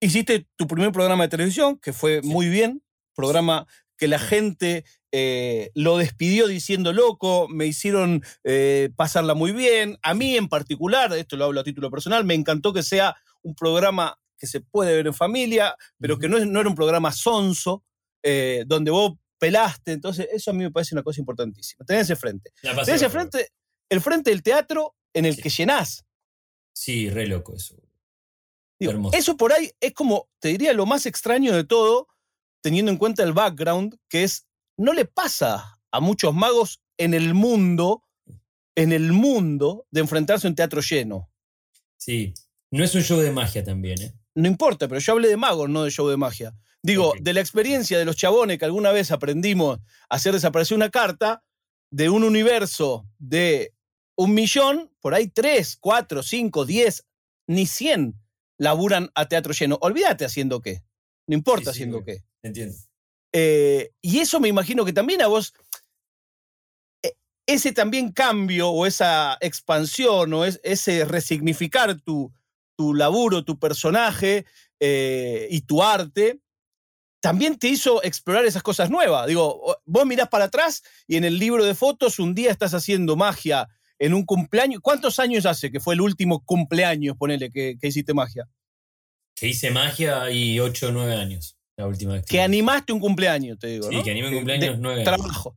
Hiciste 0.00 0.48
tu 0.56 0.66
primer 0.66 0.92
programa 0.92 1.24
de 1.24 1.28
televisión, 1.28 1.78
que 1.78 1.92
fue 1.92 2.20
Sí. 2.22 2.28
muy 2.28 2.48
bien, 2.48 2.82
programa 3.14 3.66
que 3.96 4.08
la 4.08 4.18
gente 4.18 4.84
eh, 5.12 5.70
lo 5.74 5.98
despidió 5.98 6.46
diciendo 6.46 6.92
loco, 6.92 7.48
me 7.48 7.66
hicieron 7.66 8.22
eh, 8.44 8.90
pasarla 8.96 9.34
muy 9.34 9.50
bien. 9.52 9.98
A 10.02 10.14
mí 10.14 10.36
en 10.36 10.48
particular, 10.48 11.12
esto 11.14 11.36
lo 11.36 11.46
hablo 11.46 11.60
a 11.60 11.64
título 11.64 11.90
personal, 11.90 12.24
me 12.24 12.34
encantó 12.34 12.72
que 12.72 12.82
sea 12.84 13.16
un 13.42 13.54
programa 13.56 14.16
que 14.38 14.46
se 14.46 14.60
puede 14.60 14.94
ver 14.94 15.06
en 15.08 15.14
familia, 15.14 15.74
pero 15.98 16.16
que 16.18 16.28
no, 16.28 16.38
es- 16.38 16.46
no 16.46 16.60
era 16.60 16.68
un 16.68 16.76
programa 16.76 17.10
sonso, 17.12 17.84
eh, 18.22 18.62
donde 18.68 18.90
vos 18.92 19.14
pelaste. 19.38 19.92
Entonces, 19.92 20.28
eso 20.32 20.50
a 20.52 20.54
mí 20.54 20.62
me 20.62 20.70
parece 20.70 20.94
una 20.94 21.02
cosa 21.02 21.20
importantísima. 21.20 21.84
Tenés 21.84 22.04
ese 22.04 22.14
frente. 22.16 22.52
Tenés 22.62 22.78
el 22.78 22.86
bárbaro. 23.08 23.10
frente, 23.10 23.48
el 23.90 24.00
frente 24.00 24.30
del 24.30 24.42
teatro 24.42 24.94
en 25.14 25.24
el 25.24 25.36
Sí. 25.36 25.42
que 25.42 25.48
llenás. 25.50 26.04
Sí, 26.72 27.10
re 27.10 27.26
loco 27.26 27.54
eso. 27.54 27.76
Digo, 28.78 28.92
Hermoso. 28.92 29.16
eso 29.16 29.36
por 29.36 29.52
ahí 29.52 29.70
es 29.80 29.92
como, 29.92 30.28
te 30.40 30.48
diría, 30.48 30.72
lo 30.72 30.86
más 30.86 31.04
extraño 31.06 31.54
de 31.54 31.64
todo, 31.64 32.08
teniendo 32.62 32.90
en 32.90 32.98
cuenta 32.98 33.22
el 33.22 33.32
background, 33.32 33.96
que 34.08 34.24
es, 34.24 34.46
no 34.78 34.92
le 34.94 35.04
pasa 35.04 35.78
a 35.90 36.00
muchos 36.00 36.32
magos 36.34 36.80
en 36.96 37.12
el 37.14 37.34
mundo, 37.34 38.04
en 38.76 38.92
el 38.92 39.12
mundo, 39.12 39.86
de 39.90 40.00
enfrentarse 40.00 40.46
a 40.46 40.50
un 40.50 40.56
teatro 40.56 40.80
lleno. 40.80 41.30
Sí. 41.98 42.32
No 42.70 42.84
es 42.84 42.94
un 42.94 43.02
show 43.02 43.18
de 43.18 43.32
magia 43.32 43.64
también, 43.64 44.00
¿eh? 44.00 44.14
No 44.34 44.46
importa, 44.46 44.86
pero 44.88 45.00
yo 45.00 45.12
hablé 45.12 45.28
de 45.28 45.36
magos, 45.36 45.68
no 45.68 45.82
de 45.82 45.90
show 45.90 46.08
de 46.08 46.16
magia. 46.16 46.54
Digo, 46.82 47.12
de 47.20 47.34
la 47.34 47.40
experiencia 47.40 47.98
de 47.98 48.04
los 48.06 48.16
chabones 48.16 48.58
que 48.58 48.64
alguna 48.64 48.92
vez 48.92 49.10
aprendimos 49.10 49.78
a 50.08 50.14
hacer 50.16 50.32
desaparecer 50.32 50.76
una 50.76 50.88
carta, 50.88 51.42
de 51.90 52.08
un 52.08 52.22
universo 52.24 53.06
de 53.18 53.74
un 54.20 54.34
millón, 54.34 54.90
por 55.00 55.14
ahí 55.14 55.28
tres, 55.28 55.78
cuatro, 55.80 56.22
cinco, 56.22 56.66
diez, 56.66 57.06
ni 57.46 57.64
cien 57.64 58.20
laburan 58.58 59.10
a 59.14 59.26
teatro 59.26 59.54
lleno. 59.54 59.78
Olvídate 59.80 60.26
haciendo 60.26 60.60
qué. 60.60 60.82
No 61.26 61.34
importa 61.34 61.60
Sí, 61.60 61.64
sí, 61.64 61.70
haciendo 61.70 62.04
qué. 62.04 62.22
Entiendo. 62.42 62.76
Eh, 63.32 63.92
y 64.02 64.18
eso 64.18 64.38
me 64.38 64.48
imagino 64.48 64.84
que 64.84 64.92
también 64.92 65.22
a 65.22 65.26
vos. 65.26 65.54
eh, 67.02 67.14
ese 67.46 67.72
también 67.72 68.12
cambio 68.12 68.68
o 68.68 68.84
esa 68.84 69.38
expansión 69.40 70.34
o 70.34 70.44
es, 70.44 70.60
ese 70.64 71.06
resignificar 71.06 71.98
tu, 72.02 72.30
tu 72.76 72.92
laburo, 72.92 73.42
tu 73.42 73.58
personaje 73.58 74.44
eh, 74.80 75.48
y 75.50 75.62
tu 75.62 75.82
arte, 75.82 76.42
también 77.22 77.58
te 77.58 77.68
hizo 77.68 78.02
explorar 78.02 78.44
esas 78.44 78.62
cosas 78.62 78.90
nuevas. 78.90 79.26
Digo, 79.26 79.78
vos 79.86 80.04
mirás 80.04 80.28
para 80.28 80.44
atrás 80.44 80.82
y 81.06 81.16
en 81.16 81.24
el 81.24 81.38
libro 81.38 81.64
de 81.64 81.74
fotos 81.74 82.18
un 82.18 82.34
día 82.34 82.50
estás 82.50 82.74
haciendo 82.74 83.16
magia 83.16 83.66
en 84.00 84.14
un 84.14 84.24
cumpleaños. 84.24 84.80
¿Cuántos 84.82 85.18
años 85.20 85.46
hace 85.46 85.70
que 85.70 85.78
fue 85.78 85.94
el 85.94 86.00
último 86.00 86.42
cumpleaños, 86.44 87.16
ponele, 87.16 87.50
que, 87.52 87.76
que 87.78 87.88
hiciste 87.88 88.14
magia? 88.14 88.48
Que 89.36 89.48
hice 89.48 89.70
magia 89.70 90.30
y 90.30 90.58
8 90.58 90.88
o 90.88 90.92
9 90.92 91.14
años, 91.14 91.56
la 91.76 91.86
última 91.86 92.14
vez. 92.14 92.24
Que 92.24 92.40
animaste 92.40 92.92
un 92.92 92.98
cumpleaños, 92.98 93.58
te 93.58 93.68
digo. 93.68 93.88
Sí, 93.88 93.96
¿no? 93.96 94.02
que 94.02 94.10
animé 94.10 94.28
un 94.28 94.34
cumpleaños 94.34 94.76
de 94.76 94.78
9 94.78 95.02
años. 95.02 95.04
Trabajo. 95.04 95.56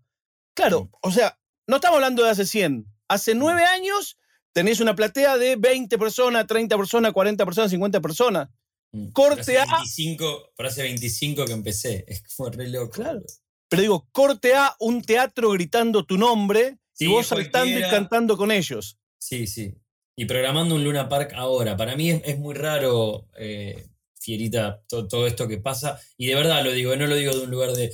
Claro, 0.54 0.92
o 1.02 1.12
sea, 1.12 1.40
no 1.68 1.78
estamos 1.78 1.96
hablando 1.96 2.24
de 2.24 2.30
hace 2.30 2.46
100. 2.46 2.86
Hace 3.08 3.34
9 3.34 3.64
años 3.64 4.18
tenés 4.52 4.82
una 4.82 4.94
platea 4.94 5.38
de 5.38 5.56
20 5.56 5.98
personas, 5.98 6.46
30 6.46 6.78
personas, 6.78 7.14
40 7.14 7.46
personas, 7.46 7.72
50 7.72 8.02
personas. 8.02 8.50
Mm. 8.92 9.12
corte 9.12 9.58
A. 9.58 9.64
hace 9.64 9.74
25, 9.74 10.52
pero 10.56 10.70
hace 10.70 10.84
25 10.84 11.46
que 11.46 11.54
empecé. 11.54 12.06
Es 12.08 12.24
como 12.36 12.50
re 12.50 12.68
loco. 12.68 12.92
Claro. 12.92 13.22
Pero 13.70 13.82
digo, 13.82 14.08
corte 14.12 14.54
A, 14.54 14.76
un 14.80 15.02
teatro 15.02 15.50
gritando 15.52 16.06
tu 16.06 16.18
nombre 16.18 16.78
Sí, 16.94 17.06
y 17.06 17.08
vos 17.08 17.28
saltando 17.28 17.80
y 17.80 17.82
cantando 17.82 18.38
con 18.38 18.52
ellos. 18.52 18.98
Sí, 19.18 19.48
sí. 19.48 19.74
Y 20.16 20.26
programando 20.26 20.76
un 20.76 20.84
Luna 20.84 21.10
Park 21.10 21.34
ahora. 21.36 21.76
Para 21.76 21.96
mí 21.96 22.12
es, 22.12 22.22
es 22.26 22.38
muy 22.40 22.54
raro, 22.54 23.28
eh, 23.38 23.88
Fierita, 24.20 24.84
to- 24.88 25.08
todo 25.08 25.26
esto 25.28 25.48
que 25.48 25.58
pasa. 25.58 26.00
Y 26.18 26.28
de 26.28 26.36
verdad 26.36 26.64
lo 26.64 26.72
digo, 26.72 26.96
no 26.96 27.08
lo 27.08 27.16
digo 27.16 27.34
de 27.36 27.44
un 27.44 27.50
lugar 27.52 27.72
de. 27.74 27.94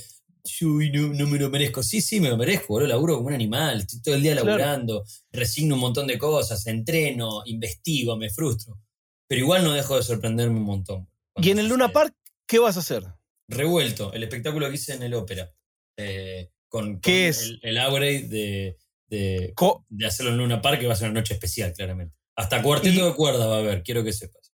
Uy, 0.62 0.90
no, 0.90 1.08
no 1.14 1.26
me 1.26 1.38
lo 1.38 1.48
merezco. 1.50 1.82
Sí, 1.82 2.00
sí, 2.00 2.20
me 2.20 2.28
lo 2.28 2.36
merezco, 2.36 2.68
boludo. 2.74 2.88
Laburo 2.88 3.16
como 3.16 3.28
un 3.28 3.34
animal. 3.34 3.78
Estoy 3.80 4.02
todo 4.02 4.14
el 4.14 4.22
día 4.22 4.32
Claro. 4.32 4.46
laburando. 4.48 5.04
Resigno 5.32 5.74
un 5.76 5.80
montón 5.80 6.06
de 6.06 6.18
cosas. 6.18 6.66
Entreno, 6.66 7.42
investigo, 7.46 8.16
me 8.16 8.30
frustro. 8.30 8.78
Pero 9.26 9.40
igual 9.42 9.64
no 9.64 9.72
dejo 9.72 9.96
de 9.96 10.02
sorprenderme 10.02 10.58
un 10.58 10.64
montón. 10.64 11.08
Y 11.36 11.50
en 11.50 11.58
el 11.58 11.68
Luna. 11.68 11.90
Park, 11.92 12.14
¿qué 12.46 12.58
vas 12.58 12.76
a 12.76 12.80
hacer? 12.80 13.04
Revuelto, 13.48 14.12
el 14.12 14.22
espectáculo 14.22 14.68
que 14.68 14.74
hice 14.74 14.94
en 14.94 15.02
el 15.04 15.14
ópera. 15.14 15.50
eh, 15.96 16.50
con, 16.68 16.92
con 16.92 17.00
¿Qué 17.00 17.28
es? 17.28 17.42
El, 17.42 17.60
el 17.62 17.78
upgrade 17.78 18.28
de, 18.28 18.76
de, 19.10 19.52
Co- 19.54 19.84
de 19.88 20.06
hacerlo 20.06 20.32
en 20.32 20.38
Luna 20.38 20.62
Park, 20.62 20.80
que 20.80 20.86
va 20.86 20.94
a 20.94 20.96
ser 20.96 21.10
una 21.10 21.20
noche 21.20 21.34
especial, 21.34 21.72
claramente. 21.74 22.16
Hasta 22.36 22.62
cuarteto 22.62 23.00
Y- 23.00 23.02
de 23.04 23.14
cuerda 23.14 23.46
va 23.46 23.56
a 23.56 23.58
haber, 23.58 23.82
quiero 23.82 24.02
que 24.02 24.12
sepas. 24.12 24.52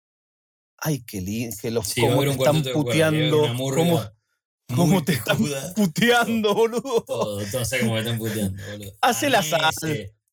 Ay, 0.79 1.03
qué 1.05 1.21
lindo, 1.21 1.57
que 1.61 1.71
los 1.71 1.87
Sí, 1.89 2.01
cómo 2.01 2.23
están 2.25 2.63
puteando, 2.63 3.53
cómo, 3.57 4.03
cómo 4.75 5.05
te 5.05 5.13
están 5.15 5.39
puteando, 5.77 6.55
boludo. 6.55 7.03
Todo, 7.05 7.45
todo, 7.51 7.65
sé 7.65 7.81
cómo 7.81 7.95
me 7.95 8.01
están 8.01 8.19
puteando, 8.19 8.63
boludo. 8.71 8.93
Hace 9.01 9.31
la 9.31 9.43
sal. 9.43 9.73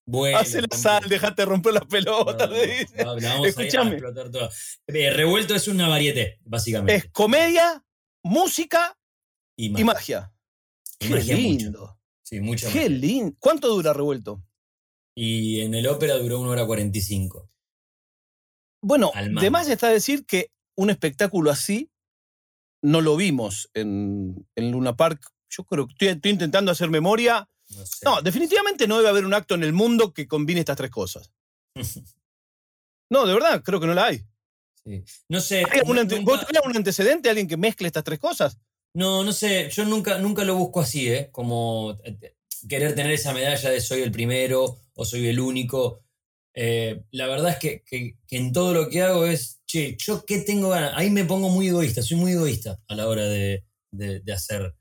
Vuelo, 0.05 0.39
Hace 0.39 0.61
la 0.63 0.75
sal, 0.75 1.07
dejate 1.07 1.45
romper 1.45 1.73
las 1.73 1.83
No, 1.83 1.88
pelotas, 1.89 2.49
no, 2.49 3.15
no, 3.15 3.43
a 3.43 3.47
Escúchame. 3.47 3.99
Eh, 4.88 5.11
revuelto 5.11 5.53
es 5.53 5.67
una 5.67 5.88
varieté, 5.88 6.39
básicamente. 6.45 6.95
Es 6.95 7.11
comedia, 7.11 7.85
música 8.23 8.97
y 9.55 9.79
y 9.79 9.83
magia. 9.83 10.33
Qué 10.97 11.09
magia 11.09 11.38
mucho. 11.38 11.99
Sí, 12.29 12.39
mucha 12.41 12.69
Qué 12.71 12.89
lindo. 12.89 13.36
¿Cuánto 13.39 13.67
dura 13.69 13.91
revuelto? 13.93 14.43
Y 15.15 15.62
en 15.62 15.74
el 15.74 15.88
ópera 15.88 16.15
duró 16.17 16.39
una 16.39 16.51
hora 16.51 16.65
45. 16.65 17.50
Bueno, 18.81 19.12
Al 19.15 19.33
de 19.36 19.50
más 19.50 19.63
mango. 19.63 19.74
está 19.74 19.89
decir 19.89 20.25
que 20.25 20.51
un 20.77 20.89
espectáculo 20.89 21.50
así 21.51 21.89
no 22.83 23.01
lo 23.01 23.15
vimos 23.17 23.69
en, 23.74 24.48
en 24.55 24.71
Luna 24.71 24.95
Park. 24.95 25.21
Yo 25.50 25.63
creo 25.65 25.88
que 25.88 25.93
estoy, 25.93 26.07
estoy 26.09 26.31
intentando 26.31 26.71
hacer 26.71 26.89
memoria. 26.89 27.50
No 27.69 27.86
sé. 27.86 28.05
No, 28.05 28.21
definitivamente 28.21 28.88
no 28.88 28.98
debe 28.98 29.09
haber 29.09 29.25
un 29.25 29.33
acto 29.33 29.55
en 29.55 29.63
el 29.63 29.74
mundo 29.74 30.13
que 30.13 30.27
combine 30.27 30.59
estas 30.59 30.77
tres 30.77 30.91
cosas. 30.91 31.31
No, 33.12 33.25
de 33.25 33.33
verdad, 33.33 33.63
creo 33.63 33.79
que 33.79 33.88
no 33.88 33.95
la 33.95 34.05
hay. 34.05 34.24
Sí. 34.83 35.03
No 35.29 35.39
sé. 35.41 35.63
¿Hay 35.71 35.79
algún 35.79 35.95
nu- 35.95 36.01
ante- 36.03 36.17
nunca- 36.19 36.31
¿Vos 36.31 36.45
tenés 36.45 36.62
algún 36.62 36.77
antecedente, 36.77 37.27
alguien 37.27 37.48
que 37.48 37.57
mezcle 37.57 37.88
estas 37.88 38.03
tres 38.03 38.19
cosas? 38.19 38.59
No, 38.93 39.24
no 39.24 39.31
sé. 39.31 39.69
Yo 39.72 39.86
nunca, 39.86 40.17
nunca 40.19 40.43
lo 40.43 40.55
busco 40.55 40.81
así, 40.81 41.10
¿eh? 41.10 41.29
Como 41.31 41.98
eh, 42.03 42.36
querer 42.67 42.96
tener 42.96 43.12
esa 43.12 43.34
medalla 43.34 43.69
de 43.69 43.81
soy 43.81 44.01
el 44.01 44.12
primero 44.12 44.77
o 44.93 45.05
soy 45.05 45.27
el 45.27 45.39
único. 45.39 46.03
Eh, 46.55 47.03
la 47.12 47.27
verdad 47.27 47.51
es 47.51 47.58
que, 47.60 47.84
que- 47.86 48.15
que 48.27 48.38
en 48.38 48.51
todo 48.51 48.74
lo 48.74 48.89
que 48.89 49.01
hago 49.01 49.25
es, 49.25 49.62
che, 49.65 49.96
yo 50.00 50.25
qué 50.25 50.39
tengo 50.39 50.69
ganas. 50.69 50.93
Ahí 50.96 51.10
me 51.10 51.25
pongo 51.25 51.50
muy 51.50 51.67
egoísta, 51.69 52.01
soy 52.01 52.17
muy 52.17 52.34
egoísta 52.34 52.79
a 52.88 52.96
la 52.96 53.08
hora 53.08 53.25
de, 53.25 53.63
de- 53.91 54.19
de 54.22 54.34
hacer. 54.34 54.75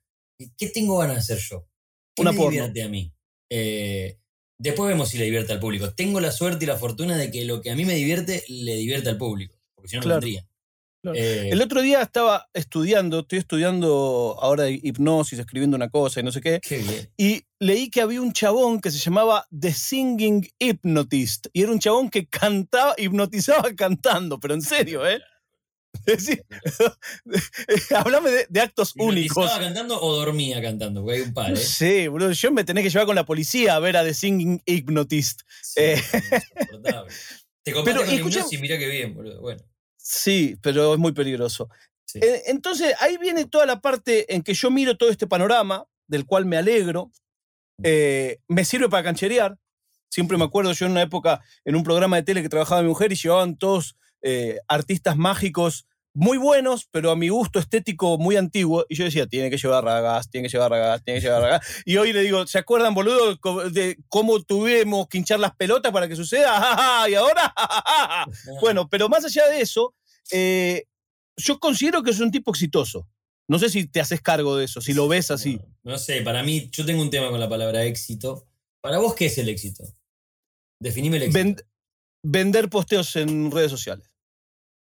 ¿Qué 0.56 0.68
tengo 0.70 0.98
ganas 0.98 1.16
de 1.26 1.34
hacer 1.34 1.38
yo? 1.48 1.68
¿Qué 2.16 2.22
Una 2.22 2.32
me 2.32 2.38
porno. 2.38 2.50
divierte 2.52 2.82
a 2.82 2.88
mí? 2.88 3.12
Eh, 3.50 4.18
después 4.58 4.88
vemos 4.88 5.08
si 5.10 5.18
le 5.18 5.24
divierte 5.26 5.52
al 5.52 5.60
público. 5.60 5.94
Tengo 5.94 6.20
la 6.20 6.32
suerte 6.32 6.64
y 6.64 6.68
la 6.68 6.76
fortuna 6.76 7.16
de 7.16 7.30
que 7.30 7.44
lo 7.44 7.60
que 7.60 7.70
a 7.70 7.76
mí 7.76 7.84
me 7.84 7.94
divierte 7.94 8.44
le 8.48 8.74
divierte 8.76 9.08
al 9.10 9.18
público, 9.18 9.60
porque 9.74 9.88
si 9.90 9.96
no, 9.96 10.00
no 10.00 10.04
Claro. 10.06 10.20
tendría. 10.20 10.40
Claro. 10.40 10.47
Eh, 11.14 11.48
El 11.50 11.60
otro 11.62 11.80
día 11.82 12.02
estaba 12.02 12.48
estudiando, 12.54 13.20
estoy 13.20 13.38
estudiando 13.40 14.36
ahora 14.40 14.68
hipnosis, 14.70 15.38
escribiendo 15.38 15.76
una 15.76 15.88
cosa 15.88 16.20
y 16.20 16.22
no 16.22 16.32
sé 16.32 16.40
qué, 16.40 16.60
qué 16.60 16.78
bien. 16.78 17.10
y 17.16 17.42
leí 17.60 17.90
que 17.90 18.00
había 18.00 18.20
un 18.20 18.32
chabón 18.32 18.80
que 18.80 18.90
se 18.90 18.98
llamaba 18.98 19.46
The 19.58 19.72
Singing 19.72 20.48
Hypnotist, 20.58 21.46
y 21.52 21.62
era 21.62 21.72
un 21.72 21.78
chabón 21.80 22.08
que 22.10 22.26
cantaba, 22.26 22.94
hipnotizaba 22.98 23.74
cantando, 23.74 24.38
pero 24.40 24.54
en 24.54 24.62
serio, 24.62 25.06
¿eh? 25.06 25.20
Decir, 26.06 26.44
hablame 27.96 28.30
de, 28.30 28.46
de 28.48 28.60
actos 28.60 28.92
únicos. 28.96 29.44
¿Estaba 29.44 29.64
cantando 29.64 30.00
o 30.00 30.16
dormía 30.16 30.60
cantando? 30.62 31.02
Porque 31.02 31.16
hay 31.16 31.22
un 31.22 31.34
par, 31.34 31.52
¿eh? 31.52 31.56
sé, 31.56 32.08
boludo, 32.08 32.32
yo 32.32 32.52
me 32.52 32.62
tenés 32.64 32.84
que 32.84 32.90
llevar 32.90 33.06
con 33.06 33.16
la 33.16 33.24
policía 33.24 33.74
a 33.74 33.78
ver 33.80 33.96
a 33.96 34.04
The 34.04 34.14
Singing 34.14 34.62
Hypnotist. 34.66 35.40
Sí, 35.62 35.80
Eh. 35.80 36.02
Te 37.64 37.72
compraste 37.72 38.04
con 38.04 38.14
escucha- 38.14 38.38
hipnosis, 38.38 38.60
mirá 38.60 38.78
qué 38.78 38.88
bien, 38.88 39.14
boludo. 39.14 39.40
Bueno, 39.40 39.62
Sí, 40.10 40.56
pero 40.62 40.94
es 40.94 40.98
muy 40.98 41.12
peligroso. 41.12 41.68
Sí. 42.06 42.18
Eh, 42.22 42.44
Entonces, 42.46 42.94
ahí 43.00 43.18
viene 43.18 43.44
toda 43.44 43.66
la 43.66 43.82
parte 43.82 44.34
en 44.34 44.42
que 44.42 44.54
yo 44.54 44.70
miro 44.70 44.96
todo 44.96 45.10
este 45.10 45.26
panorama, 45.26 45.84
del 46.06 46.24
cual 46.24 46.46
me 46.46 46.56
alegro. 46.56 47.12
Eh, 47.82 48.38
me 48.48 48.64
sirve 48.64 48.88
para 48.88 49.02
cancherear. 49.02 49.58
Siempre 50.08 50.38
me 50.38 50.44
acuerdo 50.44 50.72
yo 50.72 50.86
en 50.86 50.92
una 50.92 51.02
época, 51.02 51.42
en 51.66 51.76
un 51.76 51.82
programa 51.82 52.16
de 52.16 52.22
tele 52.22 52.40
que 52.40 52.48
trabajaba 52.48 52.80
mi 52.80 52.88
mujer 52.88 53.12
y 53.12 53.16
llevaban 53.16 53.58
todos 53.58 53.96
eh, 54.22 54.56
artistas 54.66 55.18
mágicos 55.18 55.86
muy 56.14 56.36
buenos, 56.38 56.88
pero 56.90 57.10
a 57.10 57.16
mi 57.16 57.28
gusto 57.28 57.58
estético 57.58 58.18
muy 58.18 58.36
antiguo. 58.36 58.84
Y 58.88 58.96
yo 58.96 59.04
decía, 59.04 59.26
tiene 59.26 59.50
que 59.50 59.56
llevar 59.58 59.84
ragas, 59.84 60.28
tiene 60.30 60.48
que 60.48 60.52
llevar 60.52 60.70
ragas, 60.70 61.04
tiene 61.04 61.20
que 61.20 61.26
llevar 61.26 61.42
ragas. 61.42 61.66
Y 61.84 61.96
hoy 61.96 62.12
le 62.12 62.22
digo, 62.22 62.46
¿se 62.46 62.58
acuerdan, 62.58 62.94
boludo, 62.94 63.38
de 63.70 63.96
cómo 64.08 64.42
tuvimos 64.42 65.06
que 65.08 65.18
hinchar 65.18 65.38
las 65.40 65.54
pelotas 65.54 65.92
para 65.92 66.08
que 66.08 66.16
suceda? 66.16 66.52
¡Ja, 66.60 66.76
ja, 66.76 67.02
ja! 67.02 67.08
Y 67.10 67.14
ahora, 67.14 67.54
bueno, 68.60 68.88
pero 68.88 69.08
más 69.08 69.24
allá 69.24 69.46
de 69.48 69.60
eso, 69.60 69.94
eh, 70.32 70.84
yo 71.36 71.58
considero 71.60 72.02
que 72.02 72.10
es 72.10 72.20
un 72.20 72.30
tipo 72.30 72.50
exitoso. 72.50 73.06
No 73.50 73.58
sé 73.58 73.70
si 73.70 73.86
te 73.86 74.00
haces 74.00 74.20
cargo 74.20 74.56
de 74.56 74.64
eso, 74.66 74.80
si 74.80 74.92
lo 74.92 75.08
ves 75.08 75.30
así. 75.30 75.56
No, 75.84 75.92
no 75.92 75.98
sé, 75.98 76.20
para 76.22 76.42
mí, 76.42 76.68
yo 76.70 76.84
tengo 76.84 77.00
un 77.00 77.10
tema 77.10 77.30
con 77.30 77.40
la 77.40 77.48
palabra 77.48 77.84
éxito. 77.84 78.44
¿Para 78.82 78.98
vos 78.98 79.14
qué 79.14 79.26
es 79.26 79.38
el 79.38 79.48
éxito? 79.48 79.84
Definime 80.80 81.16
el 81.16 81.22
éxito. 81.24 81.38
Ven- 81.38 81.56
vender 82.22 82.68
posteos 82.68 83.16
en 83.16 83.50
redes 83.50 83.70
sociales. 83.70 84.10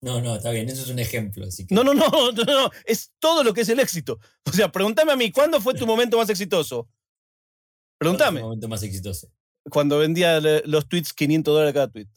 No, 0.01 0.19
no, 0.19 0.35
está 0.35 0.49
bien, 0.49 0.67
eso 0.67 0.81
es 0.81 0.89
un 0.89 0.99
ejemplo. 0.99 1.45
Así 1.45 1.65
que 1.65 1.75
No, 1.75 1.83
no, 1.83 1.93
no, 1.93 2.31
no, 2.31 2.43
no, 2.43 2.69
es 2.85 3.11
todo 3.19 3.43
lo 3.43 3.53
que 3.53 3.61
es 3.61 3.69
el 3.69 3.79
éxito. 3.79 4.19
O 4.45 4.51
sea, 4.51 4.71
pregúntame 4.71 5.11
a 5.11 5.15
mí, 5.15 5.31
¿cuándo 5.31 5.61
fue 5.61 5.73
tu 5.73 5.85
momento 5.85 6.17
más 6.17 6.29
exitoso? 6.29 6.83
¿cuál 6.83 6.89
es 6.89 7.97
Pregúntame. 7.99 8.39
el 8.39 8.45
momento 8.45 8.67
más 8.67 8.81
exitoso. 8.81 9.31
Cuando 9.69 9.99
vendía 9.99 10.39
los 10.65 10.89
tweets 10.89 11.13
500 11.13 11.53
dólares 11.53 11.73
cada 11.73 11.87
tweet. 11.87 12.07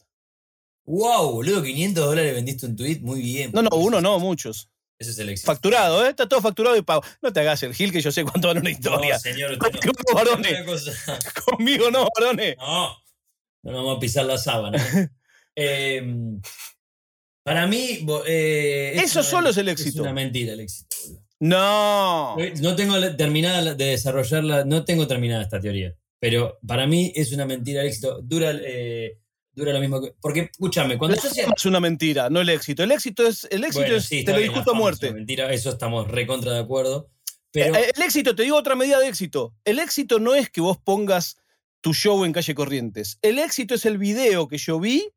¡Wow, 0.85 1.31
boludo! 1.31 1.63
500 1.63 2.05
dólares 2.05 2.33
vendiste 2.33 2.65
un 2.65 2.75
tweet, 2.75 2.99
muy 3.01 3.21
bien. 3.21 3.51
No, 3.53 3.61
no, 3.61 3.69
uno 3.75 4.01
no, 4.01 4.19
muchos. 4.19 4.69
Ese 4.97 5.11
es 5.11 5.19
el 5.19 5.29
éxito. 5.29 5.51
Facturado, 5.51 6.05
¿eh? 6.05 6.09
Está 6.09 6.27
todo 6.27 6.41
facturado 6.41 6.75
y 6.77 6.81
pago. 6.81 7.03
No 7.21 7.33
te 7.33 7.41
hagas 7.41 7.61
el 7.63 7.73
gil 7.73 7.91
que 7.91 8.01
yo 8.01 8.11
sé 8.11 8.23
cuánto 8.23 8.47
vale 8.47 8.61
una 8.61 8.71
historia. 8.71 9.13
No, 9.13 9.19
señor. 9.19 9.57
Conmigo 9.57 9.91
no, 10.07 10.15
varones. 10.15 11.05
Conmigo 11.45 11.91
no, 11.91 12.07
varones. 12.17 12.55
No, 12.57 12.97
no 13.63 13.73
vamos 13.73 13.97
a 13.97 13.99
pisar 13.99 14.25
la 14.25 14.37
sábana. 14.37 14.79
Eh, 15.57 16.03
para 17.45 17.67
mí, 17.67 18.03
eh, 18.25 18.93
es 18.95 19.03
Eso 19.03 19.21
solo 19.21 19.49
es 19.49 19.57
el 19.57 19.67
Es 19.69 19.79
éxito. 19.79 20.01
una 20.01 20.13
mentira 20.13 20.53
el 20.53 20.61
éxito. 20.61 20.87
No. 21.39 22.35
No 22.61 22.75
tengo 22.75 22.99
terminada 23.15 23.75
de 23.75 23.85
desarrollarla, 23.85 24.65
no 24.65 24.83
tengo 24.83 25.05
terminada 25.07 25.43
esta 25.43 25.59
teoría. 25.59 25.93
Pero 26.19 26.57
para 26.65 26.87
mí 26.87 27.11
es 27.15 27.31
una 27.33 27.45
mentira 27.45 27.81
el 27.81 27.89
éxito. 27.89 28.19
Dura, 28.23 28.51
eh, 28.51 29.19
dura 29.53 29.73
lo 29.73 29.79
mismo 29.79 30.01
que. 30.01 30.13
Porque, 30.19 30.49
escúchame, 30.51 30.97
cuando 30.97 31.17
La 31.17 31.21
yo 31.21 31.29
fama 31.29 31.53
es 31.55 31.65
una 31.65 31.79
mentira, 31.79 32.31
no 32.31 32.41
el 32.41 32.49
éxito. 32.49 32.81
El 32.81 32.91
éxito 32.91 33.27
es, 33.27 33.47
el 33.51 33.63
éxito 33.63 33.81
Bueno, 33.81 33.95
es, 33.97 34.05
sí, 34.05 34.23
te 34.25 34.31
lo 34.33 34.39
discuto 34.39 34.71
a 34.71 34.73
es 34.73 34.79
muerte. 34.79 35.07
una 35.09 35.17
Mentira, 35.17 35.53
eso 35.53 35.69
estamos 35.69 36.07
recontra 36.07 36.51
de 36.53 36.59
acuerdo. 36.61 37.11
Pero. 37.51 37.75
Eh, 37.75 37.91
El 37.95 38.01
éxito, 38.01 38.33
te 38.33 38.41
digo 38.41 38.57
otra 38.57 38.75
medida 38.75 38.97
de 38.99 39.07
éxito. 39.07 39.53
El 39.65 39.77
éxito 39.77 40.19
no 40.19 40.33
es 40.33 40.49
que 40.49 40.61
vos 40.61 40.77
pongas 40.83 41.37
tu 41.81 41.93
show 41.93 42.25
en 42.25 42.33
calle 42.33 42.55
Corrientes. 42.55 43.19
El 43.21 43.37
éxito 43.37 43.75
es 43.75 43.85
el 43.85 43.99
video 43.99 44.47
que 44.47 44.57
yo 44.57 44.79
vi, 44.79 45.07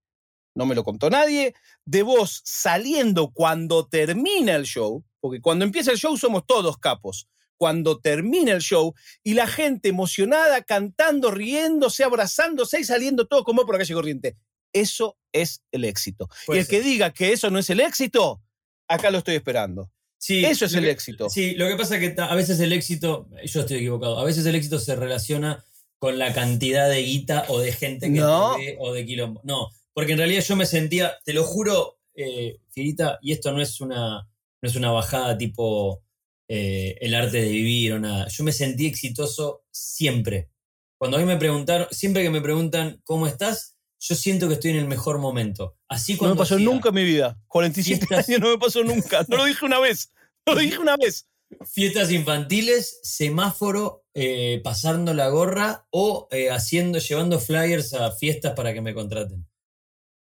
no 0.59 0.67
me 0.67 0.75
lo 0.75 0.85
contó 0.85 1.09
nadie, 1.09 1.55
de 1.87 2.03
vos 2.03 2.43
saliendo 2.45 3.31
cuando 3.31 3.87
termina 3.87 4.57
el 4.57 4.65
show, 4.65 5.05
porque 5.21 5.41
cuando 5.41 5.65
empieza 5.65 5.93
el 5.93 5.99
show 5.99 6.17
somos 6.19 6.45
todos 6.47 6.77
capos. 6.79 7.27
cuando 7.61 7.99
termina 7.99 8.53
el 8.53 8.61
show 8.61 8.95
y 9.25 9.35
la 9.35 9.49
gente 9.49 9.89
emocionada, 9.89 10.63
cantando, 10.63 11.33
riéndose, 11.33 12.05
abrazándose 12.05 12.79
y 12.79 12.85
saliendo 12.85 13.27
todo 13.27 13.43
como 13.43 13.67
por 13.67 13.75
la 13.75 13.81
calle 13.81 13.95
corriente. 13.95 14.37
Eso 14.73 15.17
es 15.33 15.63
el 15.73 15.85
éxito. 15.85 16.29
Puede 16.47 16.59
y 16.59 16.61
el 16.61 16.67
ser. 16.67 16.77
que 16.83 16.87
diga 16.89 17.13
que 17.13 17.33
eso 17.33 17.51
no 17.51 17.59
es 17.59 17.69
el 17.71 17.81
éxito, 17.81 18.41
acá 18.87 19.11
lo 19.11 19.19
estoy 19.19 19.35
esperando. 19.35 19.91
Sí, 20.19 20.45
Eso 20.45 20.67
es 20.67 20.75
el 20.75 20.85
que- 20.85 20.91
éxito. 20.93 21.29
Sí, 21.31 21.55
lo 21.57 21.67
que 21.67 21.75
pasa 21.77 21.97
es 21.97 22.15
que 22.15 22.21
a 22.21 22.35
veces 22.37 22.61
el 22.61 22.73
éxito, 22.73 23.29
yo 23.45 23.61
estoy 23.63 23.79
equivocado, 23.79 24.21
a 24.21 24.25
veces 24.25 24.47
el 24.47 24.55
éxito 24.55 24.79
se 24.79 24.95
relaciona 24.95 25.65
con 25.99 26.17
la 26.17 26.33
cantidad 26.33 26.89
de 26.89 27.03
guita 27.03 27.45
o 27.49 27.59
de 27.59 27.73
gente 27.73 28.07
que 28.07 28.21
No. 28.21 28.55
te 28.55 28.61
ve 28.67 28.77
o 28.79 28.93
de 28.93 29.05
quilombo. 29.05 29.41
No, 29.43 29.69
porque 29.99 30.13
en 30.13 30.19
realidad 30.19 30.45
yo 30.47 30.55
me 30.55 30.65
sentía, 30.65 31.19
te 31.25 31.33
lo 31.33 31.43
juro, 31.43 31.99
eh, 32.15 32.61
Fierita, 32.71 33.19
y 33.21 33.33
esto 33.33 33.51
no 33.51 33.61
es 33.61 33.81
una, 33.81 34.21
no 34.63 34.69
es 34.69 34.77
una 34.77 34.93
bajada 34.93 35.37
tipo 35.37 36.05
eh, 36.47 36.97
el 37.01 37.17
arte 37.17 37.43
de 37.43 37.49
vivir 37.49 37.95
o 37.95 37.99
nada. 37.99 38.29
Yo 38.29 38.45
me 38.45 38.53
sentí 38.53 38.87
exitoso 38.87 39.65
siempre. 39.73 40.51
Cuando 40.99 41.17
a 41.17 41.21
mí 41.21 41.27
me 41.27 41.37
preguntaron, 41.37 41.89
siempre 41.91 42.23
que 42.23 42.31
me 42.31 42.41
preguntan 42.41 43.01
cómo 43.03 43.27
estás, 43.27 43.77
yo 43.99 44.15
siento 44.15 44.47
que 44.47 44.55
estoy 44.55 44.71
en 44.71 44.77
el 44.77 44.87
mejor 44.87 45.19
momento. 45.19 45.77
Así 45.89 46.13
No 46.13 46.15
me 46.15 46.19
cuando 46.19 46.37
pasó 46.37 46.55
hacía 46.55 46.67
nunca 46.67 46.91
en 46.91 46.95
mi 46.95 47.03
vida. 47.03 47.37
47 47.49 48.07
Fiestas. 48.07 48.29
años 48.29 48.41
no 48.41 48.51
me 48.51 48.59
pasó 48.59 48.85
nunca. 48.85 49.27
No 49.29 49.39
lo 49.39 49.47
dije 49.47 49.67
una 49.67 49.81
vez. 49.81 50.13
No 50.47 50.55
lo 50.55 50.61
dije 50.61 50.79
una 50.79 50.97
vez. 50.97 51.27
fiestas 51.73 52.13
infantiles, 52.13 53.01
semáforo, 53.03 54.05
eh, 54.15 54.61
pasando 54.63 55.13
la 55.13 55.29
gorra 55.29 55.89
o 55.91 56.29
eh, 56.31 56.51
haciendo, 56.53 57.01
llevando 57.01 57.41
flyers 57.41 57.95
a 57.95 58.13
fiestas 58.13 58.53
para 58.53 58.73
que 58.73 58.81
me 58.81 58.95
contraten. 58.95 59.48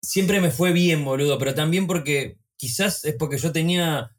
Siempre 0.05 0.41
me 0.41 0.51
fue 0.51 0.73
bien, 0.73 1.03
boludo, 1.05 1.37
pero 1.39 1.55
también 1.55 1.87
porque 1.87 2.37
quizás 2.57 3.05
es 3.05 3.15
porque 3.15 3.37
yo 3.37 3.51
tenía. 3.51 4.15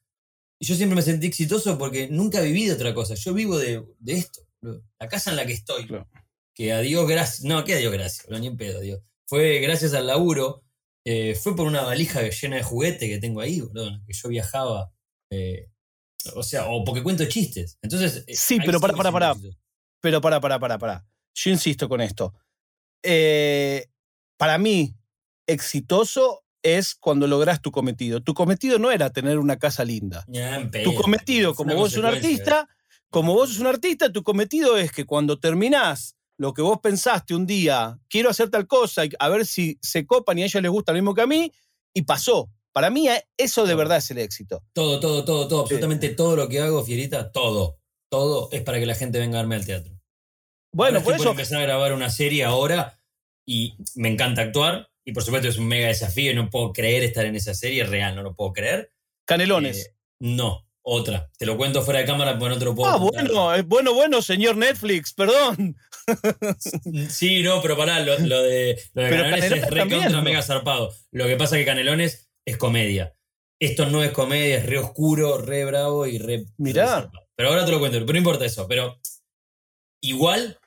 Yo 0.61 0.75
siempre 0.77 0.97
me 0.97 1.03
sentí 1.03 1.27
exitoso 1.27 1.77
porque 1.77 2.09
nunca 2.09 2.41
viví 2.41 2.65
de 2.67 2.73
otra 2.73 2.95
cosa. 2.95 3.15
Yo 3.15 3.35
vivo 3.35 3.59
de, 3.59 3.85
de 3.99 4.13
esto, 4.15 4.41
boludo. 4.63 4.83
La 4.99 5.09
casa 5.09 5.31
en 5.31 5.37
la 5.37 5.47
que 5.47 5.53
estoy. 5.53 5.87
Claro. 5.87 6.09
Que 6.55 6.73
a 6.73 6.81
Dios 6.81 7.07
gracias. 7.09 7.43
No, 7.45 7.65
que 7.65 7.75
a 7.75 7.79
Dios 7.79 7.93
gracias, 7.93 8.25
boludo, 8.27 8.41
ni 8.41 8.47
en 8.47 8.57
pedo, 8.57 8.81
Dios. 8.81 9.01
Fue 9.27 9.59
gracias 9.61 9.93
al 9.95 10.07
laburo. 10.07 10.63
eh, 11.07 11.35
fue 11.35 11.55
por 11.55 11.67
una 11.67 11.83
valija 11.83 12.23
llena 12.29 12.57
de 12.57 12.63
juguete 12.63 13.09
que 13.09 13.19
tengo 13.19 13.41
ahí, 13.43 13.61
boludo, 13.61 13.91
que 14.07 14.13
yo 14.15 14.29
viajaba. 14.31 14.91
eh, 15.31 15.69
o 16.35 16.43
sea, 16.43 16.67
o 16.71 16.83
porque 16.85 17.03
cuento 17.03 17.27
chistes. 17.27 17.77
Entonces. 17.83 18.25
eh, 18.27 18.35
Sí, 18.35 18.57
pero 18.65 18.79
siento 18.79 18.97
pará. 19.13 19.33
exitoso. 19.33 19.59
Pero 20.01 20.21
para, 20.23 20.41
para, 20.41 20.59
para, 20.59 20.79
para. 20.79 21.07
Yo 21.35 21.51
insisto 21.51 21.89
con 21.89 22.01
esto. 22.01 22.33
Eh, 23.03 23.87
para 24.39 24.57
mí, 24.57 24.95
exitoso 25.47 26.43
es 26.63 26.95
cuando 26.95 27.27
logras 27.27 27.61
tu 27.61 27.71
cometido. 27.71 28.23
Tu 28.23 28.35
cometido 28.35 28.79
no 28.79 28.91
era 28.91 29.11
tener 29.11 29.39
una 29.39 29.59
casa 29.59 29.85
linda. 29.85 30.25
Tu 30.83 30.95
cometido, 30.95 31.55
como 31.55 31.75
vos 31.75 31.93
sos 31.93 31.99
un 32.01 32.07
artista, 32.07 32.69
como 33.11 33.35
vos 33.35 33.51
sos 33.51 33.61
un 33.61 33.67
artista, 33.67 34.11
tu 34.11 34.23
cometido 34.23 34.77
es 34.79 34.91
que 34.91 35.05
cuando 35.05 35.39
terminás 35.39 36.17
lo 36.37 36.53
que 36.53 36.63
vos 36.63 36.81
pensaste 36.83 37.35
un 37.35 37.47
día, 37.47 37.99
quiero 38.09 38.31
hacer 38.31 38.51
tal 38.51 38.67
cosa, 38.67 39.03
a 39.19 39.29
ver 39.29 39.47
si 39.47 39.79
se 39.83 40.05
copan 40.07 40.39
y 40.39 40.43
a 40.43 40.47
ellos 40.47 40.63
les 40.63 40.71
gusta 40.71 40.93
lo 40.93 40.97
mismo 40.97 41.15
que 41.15 41.23
a 41.23 41.27
mí, 41.27 41.53
y 41.93 42.03
pasó. 42.03 42.51
Para 42.73 42.91
mí, 42.91 43.09
eh, 43.09 43.25
eso 43.37 43.67
de 43.67 43.77
verdad 43.77 43.99
es 43.99 44.11
el 44.11 44.19
éxito. 44.19 44.65
Todo, 44.73 44.99
todo, 44.99 45.25
todo, 45.25 45.47
todo, 45.47 45.61
absolutamente 45.61 46.09
todo 46.09 46.35
lo 46.35 46.49
que 46.49 46.61
hago, 46.61 46.83
Fierita, 46.83 47.31
todo. 47.31 47.79
Todo 48.11 48.49
es 48.51 48.63
para 48.63 48.81
que 48.81 48.87
la 48.87 48.97
gente 48.97 49.21
venga 49.21 49.39
a 49.39 49.43
verme 49.43 49.55
al 49.55 49.65
teatro. 49.65 50.01
Bueno, 50.73 50.97
Ahora 50.99 51.05
por 51.05 51.13
estoy 51.13 51.27
eso. 51.27 51.31
empezar 51.31 51.61
a 51.61 51.67
grabar 51.67 51.93
una 51.93 52.11
serie 52.11 52.45
ahora 52.45 52.99
y 53.47 53.77
me 53.95 54.09
encanta 54.09 54.43
actuar. 54.43 54.91
Y 55.05 55.13
por 55.13 55.23
supuesto 55.23 55.49
es 55.49 55.59
un 55.59 55.67
mega 55.67 55.89
desafío 55.89 56.33
y 56.33 56.35
no 56.35 56.49
puedo 56.51 56.73
creer 56.73 57.03
estar 57.03 57.27
en 57.27 57.37
esa 57.37 57.55
serie, 57.55 57.85
real, 57.85 58.15
no 58.17 58.23
lo 58.23 58.35
puedo 58.35 58.53
creer. 58.53 58.93
Canelones. 59.27 59.87
Eh, 59.87 59.95
no, 60.21 60.67
otra. 60.83 61.31
Te 61.39 61.47
lo 61.47 61.57
cuento 61.57 61.83
fuera 61.83 62.01
de 62.01 62.07
cámara 62.07 62.39
porque 62.39 62.55
no 62.55 62.59
te 62.59 62.65
lo 62.65 62.75
puedo 62.75 62.91
ah, 62.91 62.99
contar. 62.99 63.27
bueno, 63.27 63.55
eh, 63.55 63.63
bueno, 63.63 63.95
bueno, 63.95 64.23
señor 64.23 64.57
Netflix, 64.57 65.13
perdón. 65.13 65.77
Sí, 67.09 67.43
no, 67.43 67.63
pero 67.63 67.79
pará, 67.79 68.01
lo, 68.01 68.19
lo 68.19 68.43
de, 68.43 68.79
lo 68.93 69.03
de 69.03 69.09
Canelones 69.09 69.41
Canelones 69.41 69.53
es 69.65 69.71
re 69.71 69.79
también, 69.81 70.03
contra 70.03 70.19
¿no? 70.19 70.25
mega 70.25 70.43
zarpado. 70.43 70.95
Lo 71.13 71.27
que 71.27 71.37
pasa 71.37 71.57
es 71.57 71.63
que 71.63 71.67
Canelones 71.67 72.29
es 72.45 72.59
comedia. 72.59 73.15
Esto 73.59 73.87
no 73.87 74.03
es 74.03 74.11
comedia, 74.11 74.59
es 74.59 74.67
re 74.67 74.77
oscuro, 74.77 75.39
re 75.39 75.65
bravo 75.65 76.07
y 76.07 76.19
re. 76.19 76.45
Mirá. 76.59 77.11
Pero 77.35 77.49
ahora 77.49 77.65
te 77.65 77.73
lo 77.73 77.79
cuento, 77.79 77.99
pero 78.01 78.13
no 78.13 78.19
importa 78.19 78.45
eso. 78.45 78.69
Pero 78.69 79.01
igual, 80.03 80.59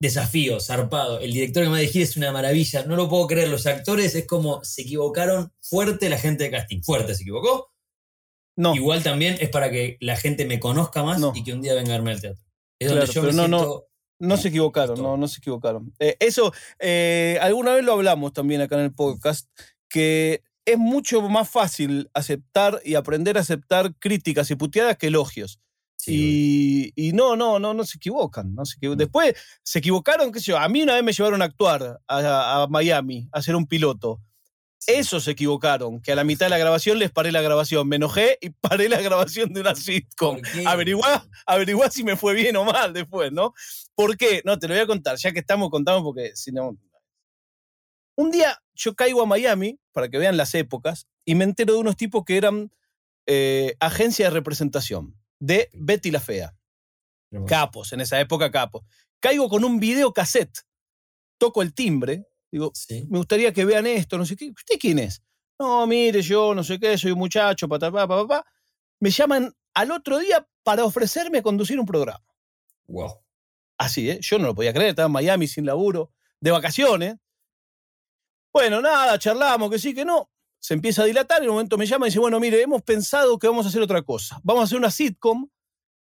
desafío, 0.00 0.60
zarpado. 0.60 1.20
El 1.20 1.32
director 1.32 1.62
que 1.62 1.68
me 1.68 1.72
va 1.72 1.78
a 1.78 1.80
dirigir 1.80 2.02
es 2.02 2.16
una 2.16 2.32
maravilla. 2.32 2.84
No 2.84 2.96
lo 2.96 3.08
puedo 3.08 3.26
creer. 3.26 3.48
Los 3.48 3.66
actores 3.66 4.14
es 4.14 4.26
como 4.26 4.62
se 4.64 4.82
equivocaron 4.82 5.52
fuerte 5.60 6.08
la 6.10 6.18
gente 6.18 6.44
de 6.44 6.50
casting. 6.50 6.82
Fuerte 6.82 7.14
se 7.14 7.22
equivocó. 7.22 7.72
No, 8.58 8.74
Igual 8.74 9.02
también 9.02 9.36
es 9.40 9.50
para 9.50 9.70
que 9.70 9.98
la 10.00 10.16
gente 10.16 10.46
me 10.46 10.58
conozca 10.58 11.02
más 11.02 11.20
No. 11.20 11.32
y 11.34 11.44
que 11.44 11.52
un 11.52 11.60
día 11.60 11.74
venga 11.74 11.90
a 11.90 11.96
verme 11.96 12.12
al 12.12 12.20
teatro. 12.20 12.42
Es 12.78 12.88
Claro, 12.88 13.00
donde 13.06 13.12
yo 13.14 13.22
me 13.22 13.28
pero 13.28 13.48
no, 13.48 13.48
no. 13.48 13.82
no 14.18 14.36
se 14.38 14.48
equivocaron, 14.48 15.02
no, 15.02 15.16
no 15.18 15.28
se 15.28 15.38
equivocaron. 15.38 15.92
Eh, 15.98 16.16
eso, 16.20 16.52
eh, 16.78 17.38
alguna 17.42 17.74
vez 17.74 17.84
lo 17.84 17.92
hablamos 17.92 18.32
también 18.32 18.62
acá 18.62 18.76
en 18.76 18.82
el 18.84 18.94
podcast, 18.94 19.50
que 19.90 20.42
es 20.64 20.78
mucho 20.78 21.20
más 21.28 21.48
fácil 21.50 22.10
aceptar 22.14 22.80
y 22.84 22.94
aprender 22.94 23.36
a 23.36 23.40
aceptar 23.42 23.94
críticas 23.98 24.50
y 24.50 24.56
puteadas 24.56 24.96
que 24.96 25.08
elogios. 25.08 25.60
Sí, 25.98 26.92
y, 26.96 27.08
y 27.08 27.12
no, 27.12 27.36
no, 27.36 27.58
no, 27.58 27.74
no 27.74 27.84
se 27.84 27.96
equivocan. 27.96 28.54
No 28.54 28.64
se 28.64 28.76
equivo- 28.78 28.94
Después 28.96 29.34
se 29.62 29.78
equivocaron, 29.80 30.30
qué 30.30 30.38
sé 30.40 30.46
yo. 30.52 30.58
A 30.58 30.68
mí 30.68 30.82
una 30.82 30.94
vez 30.94 31.02
me 31.02 31.12
llevaron 31.12 31.42
a 31.42 31.46
actuar 31.46 32.00
a, 32.06 32.62
a 32.62 32.66
Miami, 32.68 33.28
a 33.32 33.38
hacer 33.38 33.56
un 33.56 33.66
piloto. 33.66 34.20
sí. 34.78 34.92
Eso 34.92 35.18
se 35.20 35.32
equivocaron, 35.32 36.00
que 36.00 36.12
a 36.12 36.14
la 36.14 36.22
mitad 36.22 36.46
de 36.46 36.50
la 36.50 36.58
grabación 36.58 36.98
les 36.98 37.10
paré 37.10 37.32
la 37.32 37.40
grabación. 37.42 37.88
Me 37.88 37.96
enojé 37.96 38.38
y 38.40 38.50
paré 38.60 38.88
la 38.88 39.00
grabación 39.00 39.52
de 39.52 39.60
una 39.62 39.74
sitcom. 39.74 40.38
Averiguá, 40.66 41.26
averiguá 41.46 41.90
si 41.90 42.04
me 42.04 42.16
fue 42.16 42.34
bien 42.34 42.56
o 42.56 42.64
mal 42.64 42.92
después, 42.92 43.32
¿no? 43.32 43.52
¿Por 43.94 44.16
qué? 44.16 44.42
No, 44.44 44.58
te 44.58 44.68
lo 44.68 44.74
voy 44.74 44.82
a 44.82 44.86
contar, 44.86 45.16
ya 45.16 45.32
que 45.32 45.40
estamos 45.40 45.70
contando, 45.70 46.04
porque 46.04 46.32
si 46.36 46.52
no. 46.52 46.76
Un 48.16 48.30
día 48.30 48.58
yo 48.74 48.94
caigo 48.94 49.22
a 49.22 49.26
Miami, 49.26 49.78
para 49.92 50.08
que 50.08 50.18
vean 50.18 50.36
las 50.36 50.54
épocas, 50.54 51.06
y 51.24 51.34
me 51.34 51.44
entero 51.44 51.74
de 51.74 51.80
unos 51.80 51.96
tipos 51.96 52.24
que 52.24 52.36
eran 52.36 52.70
eh, 53.26 53.74
agencia 53.80 54.26
de 54.26 54.30
representación 54.30 55.14
de 55.38 55.70
Betty 55.72 56.10
la 56.10 56.20
Fea. 56.20 56.54
Capos, 57.46 57.92
en 57.92 58.00
esa 58.00 58.18
época 58.20 58.50
capos. 58.50 58.84
Caigo 59.20 59.48
con 59.48 59.64
un 59.64 59.78
video 59.78 60.12
cassette, 60.12 60.60
toco 61.38 61.60
el 61.62 61.74
timbre, 61.74 62.26
digo, 62.50 62.70
Sí. 62.74 63.06
me 63.10 63.18
gustaría 63.18 63.52
que 63.52 63.64
vean 63.64 63.86
esto, 63.86 64.16
no 64.16 64.24
sé 64.24 64.36
qué. 64.36 64.50
¿Usted 64.50 64.78
quién 64.80 64.98
es? 64.98 65.22
No, 65.58 65.86
mire, 65.86 66.22
yo 66.22 66.54
no 66.54 66.62
sé 66.64 66.78
qué, 66.78 66.96
soy 66.96 67.12
un 67.12 67.18
muchacho, 67.18 67.68
patapá, 67.68 68.06
papá, 68.06 68.26
papá. 68.26 68.50
Me 69.00 69.10
llaman 69.10 69.52
al 69.74 69.90
otro 69.90 70.18
día 70.18 70.46
para 70.62 70.84
ofrecerme 70.84 71.38
a 71.38 71.42
conducir 71.42 71.78
un 71.78 71.86
programa. 71.86 72.24
Wow. 72.86 73.22
Así, 73.78 74.08
¿eh? 74.10 74.18
Yo 74.22 74.38
no 74.38 74.46
lo 74.46 74.54
podía 74.54 74.72
creer, 74.72 74.90
estaba 74.90 75.06
en 75.06 75.12
Miami 75.12 75.46
sin 75.46 75.66
laburo, 75.66 76.12
de 76.40 76.50
vacaciones. 76.50 77.16
Bueno, 78.52 78.80
nada, 78.80 79.18
charlamos, 79.18 79.70
que 79.70 79.78
sí, 79.78 79.94
que 79.94 80.04
no. 80.04 80.30
Se 80.66 80.74
empieza 80.74 81.02
a 81.02 81.04
dilatar 81.04 81.42
y 81.42 81.44
en 81.44 81.50
un 81.50 81.54
momento 81.54 81.78
me 81.78 81.86
llama 81.86 82.06
y 82.06 82.10
dice, 82.10 82.18
bueno, 82.18 82.40
mire, 82.40 82.60
hemos 82.60 82.82
pensado 82.82 83.38
que 83.38 83.46
vamos 83.46 83.64
a 83.64 83.68
hacer 83.68 83.80
otra 83.82 84.02
cosa. 84.02 84.40
Vamos 84.42 84.62
a 84.62 84.64
hacer 84.64 84.76
una 84.76 84.90
sitcom, 84.90 85.48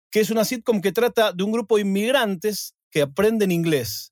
que 0.10 0.22
es 0.22 0.32
una 0.32 0.44
sitcom 0.44 0.82
que 0.82 0.92
trata 0.92 1.32
de 1.34 1.44
un 1.44 1.52
grupo 1.52 1.76
de 1.76 1.84
inmigrantes 1.84 2.74
que 2.90 3.04
aprenden 3.04 3.52
inglés. 3.52 4.12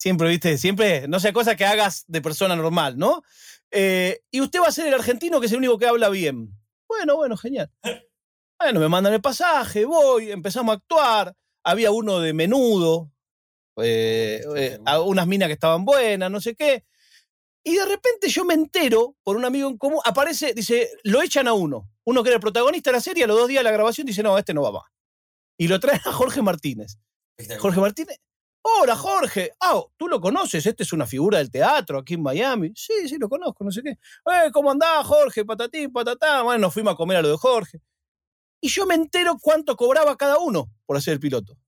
Siempre, 0.00 0.28
viste, 0.30 0.58
siempre, 0.58 1.06
no 1.06 1.20
sea 1.20 1.32
cosa 1.32 1.54
que 1.54 1.64
hagas 1.64 2.02
de 2.08 2.20
persona 2.20 2.56
normal, 2.56 2.98
¿no? 2.98 3.22
Eh, 3.70 4.22
y 4.32 4.40
usted 4.40 4.58
va 4.60 4.66
a 4.66 4.72
ser 4.72 4.88
el 4.88 4.94
argentino 4.94 5.38
que 5.38 5.46
es 5.46 5.52
el 5.52 5.58
único 5.58 5.78
que 5.78 5.86
habla 5.86 6.08
bien. 6.08 6.58
Bueno, 6.88 7.14
bueno, 7.14 7.36
genial. 7.36 7.70
Bueno, 8.58 8.78
me 8.78 8.88
mandan 8.88 9.12
el 9.12 9.20
pasaje, 9.20 9.84
voy, 9.84 10.30
empezamos 10.30 10.72
a 10.72 10.76
actuar. 10.78 11.34
Había 11.64 11.90
uno 11.90 12.20
de 12.20 12.32
menudo, 12.32 13.10
eh, 13.76 14.40
eh, 14.56 14.78
unas 15.04 15.26
minas 15.26 15.48
que 15.48 15.54
estaban 15.54 15.84
buenas, 15.84 16.30
no 16.30 16.40
sé 16.40 16.54
qué. 16.54 16.84
Y 17.64 17.76
de 17.76 17.86
repente 17.86 18.28
yo 18.28 18.44
me 18.44 18.54
entero, 18.54 19.16
por 19.22 19.36
un 19.36 19.44
amigo 19.44 19.68
en 19.68 19.78
común, 19.78 20.00
aparece, 20.04 20.52
dice, 20.54 20.90
lo 21.04 21.22
echan 21.22 21.46
a 21.46 21.52
uno. 21.52 21.88
Uno 22.04 22.22
que 22.22 22.30
era 22.30 22.36
el 22.36 22.40
protagonista 22.40 22.90
de 22.90 22.96
la 22.96 23.00
serie, 23.00 23.24
a 23.24 23.26
los 23.26 23.36
dos 23.36 23.48
días 23.48 23.60
de 23.60 23.64
la 23.64 23.70
grabación 23.70 24.06
dice, 24.06 24.22
no, 24.22 24.36
este 24.36 24.52
no 24.52 24.62
va 24.62 24.72
más. 24.72 24.82
Y 25.56 25.68
lo 25.68 25.78
traen 25.78 26.00
a 26.04 26.12
Jorge 26.12 26.42
Martínez. 26.42 26.98
Jorge 27.58 27.80
Martínez. 27.80 28.18
Hola, 28.62 28.96
Jorge. 28.96 29.52
Ah, 29.60 29.80
tú 29.96 30.08
lo 30.08 30.20
conoces, 30.20 30.64
este 30.66 30.84
es 30.84 30.92
una 30.92 31.06
figura 31.06 31.38
del 31.38 31.50
teatro 31.50 31.98
aquí 31.98 32.14
en 32.14 32.22
Miami. 32.22 32.72
Sí, 32.74 33.08
sí, 33.08 33.16
lo 33.18 33.28
conozco, 33.28 33.64
no 33.64 33.70
sé 33.70 33.82
qué. 33.82 33.90
Eh, 33.90 34.50
¿cómo 34.52 34.70
andás, 34.70 35.04
Jorge? 35.06 35.44
Patatín, 35.44 35.92
patatá. 35.92 36.42
Bueno, 36.42 36.62
nos 36.62 36.74
fuimos 36.74 36.94
a 36.94 36.96
comer 36.96 37.18
a 37.18 37.22
lo 37.22 37.30
de 37.30 37.36
Jorge. 37.36 37.80
Y 38.60 38.68
yo 38.68 38.86
me 38.86 38.94
entero 38.94 39.36
cuánto 39.40 39.76
cobraba 39.76 40.16
cada 40.16 40.38
uno 40.38 40.70
por 40.86 40.96
hacer 40.96 41.14
el 41.14 41.20
piloto. 41.20 41.58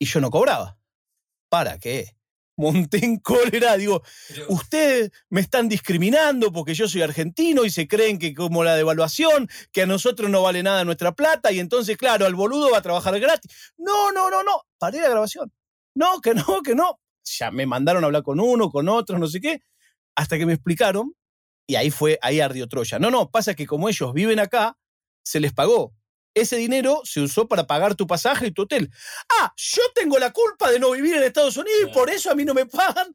Y 0.00 0.06
yo 0.06 0.20
no 0.20 0.30
cobraba. 0.30 0.78
¿Para 1.48 1.78
qué? 1.78 2.16
Monté 2.62 3.04
en 3.04 3.18
cólera, 3.18 3.76
digo, 3.76 4.02
ustedes 4.48 5.10
me 5.30 5.40
están 5.40 5.68
discriminando 5.68 6.52
porque 6.52 6.74
yo 6.74 6.86
soy 6.86 7.02
argentino 7.02 7.64
y 7.64 7.70
se 7.70 7.88
creen 7.88 8.20
que 8.20 8.34
como 8.34 8.62
la 8.62 8.76
devaluación, 8.76 9.48
que 9.72 9.82
a 9.82 9.86
nosotros 9.86 10.30
no 10.30 10.42
vale 10.42 10.62
nada 10.62 10.84
nuestra 10.84 11.12
plata 11.12 11.50
y 11.50 11.58
entonces, 11.58 11.96
claro, 11.96 12.24
al 12.24 12.36
boludo 12.36 12.70
va 12.70 12.78
a 12.78 12.82
trabajar 12.82 13.18
gratis. 13.18 13.50
No, 13.76 14.12
no, 14.12 14.30
no, 14.30 14.44
no, 14.44 14.62
paré 14.78 15.00
la 15.00 15.08
grabación. 15.08 15.52
No, 15.94 16.20
que 16.20 16.34
no, 16.34 16.62
que 16.64 16.76
no. 16.76 17.00
Ya 17.24 17.50
me 17.50 17.66
mandaron 17.66 18.04
a 18.04 18.06
hablar 18.06 18.22
con 18.22 18.38
uno, 18.38 18.70
con 18.70 18.88
otro, 18.88 19.18
no 19.18 19.26
sé 19.26 19.40
qué, 19.40 19.60
hasta 20.14 20.38
que 20.38 20.46
me 20.46 20.52
explicaron 20.52 21.14
y 21.66 21.74
ahí 21.74 21.90
fue, 21.90 22.18
ahí 22.22 22.40
ardió 22.40 22.68
Troya. 22.68 23.00
No, 23.00 23.10
no, 23.10 23.30
pasa 23.30 23.54
que 23.54 23.66
como 23.66 23.88
ellos 23.88 24.12
viven 24.12 24.38
acá, 24.38 24.78
se 25.24 25.40
les 25.40 25.52
pagó. 25.52 25.94
Ese 26.34 26.56
dinero 26.56 27.00
se 27.04 27.20
usó 27.20 27.46
para 27.48 27.66
pagar 27.66 27.94
tu 27.94 28.06
pasaje 28.06 28.46
y 28.46 28.50
tu 28.50 28.62
hotel. 28.62 28.90
Ah, 29.40 29.52
yo 29.56 29.82
tengo 29.94 30.18
la 30.18 30.32
culpa 30.32 30.70
de 30.70 30.78
no 30.78 30.90
vivir 30.92 31.14
en 31.16 31.22
Estados 31.22 31.56
Unidos 31.56 31.80
y 31.82 31.92
por 31.92 32.10
eso 32.10 32.30
a 32.30 32.34
mí 32.34 32.44
no 32.44 32.54
me 32.54 32.66
pagan. 32.66 33.14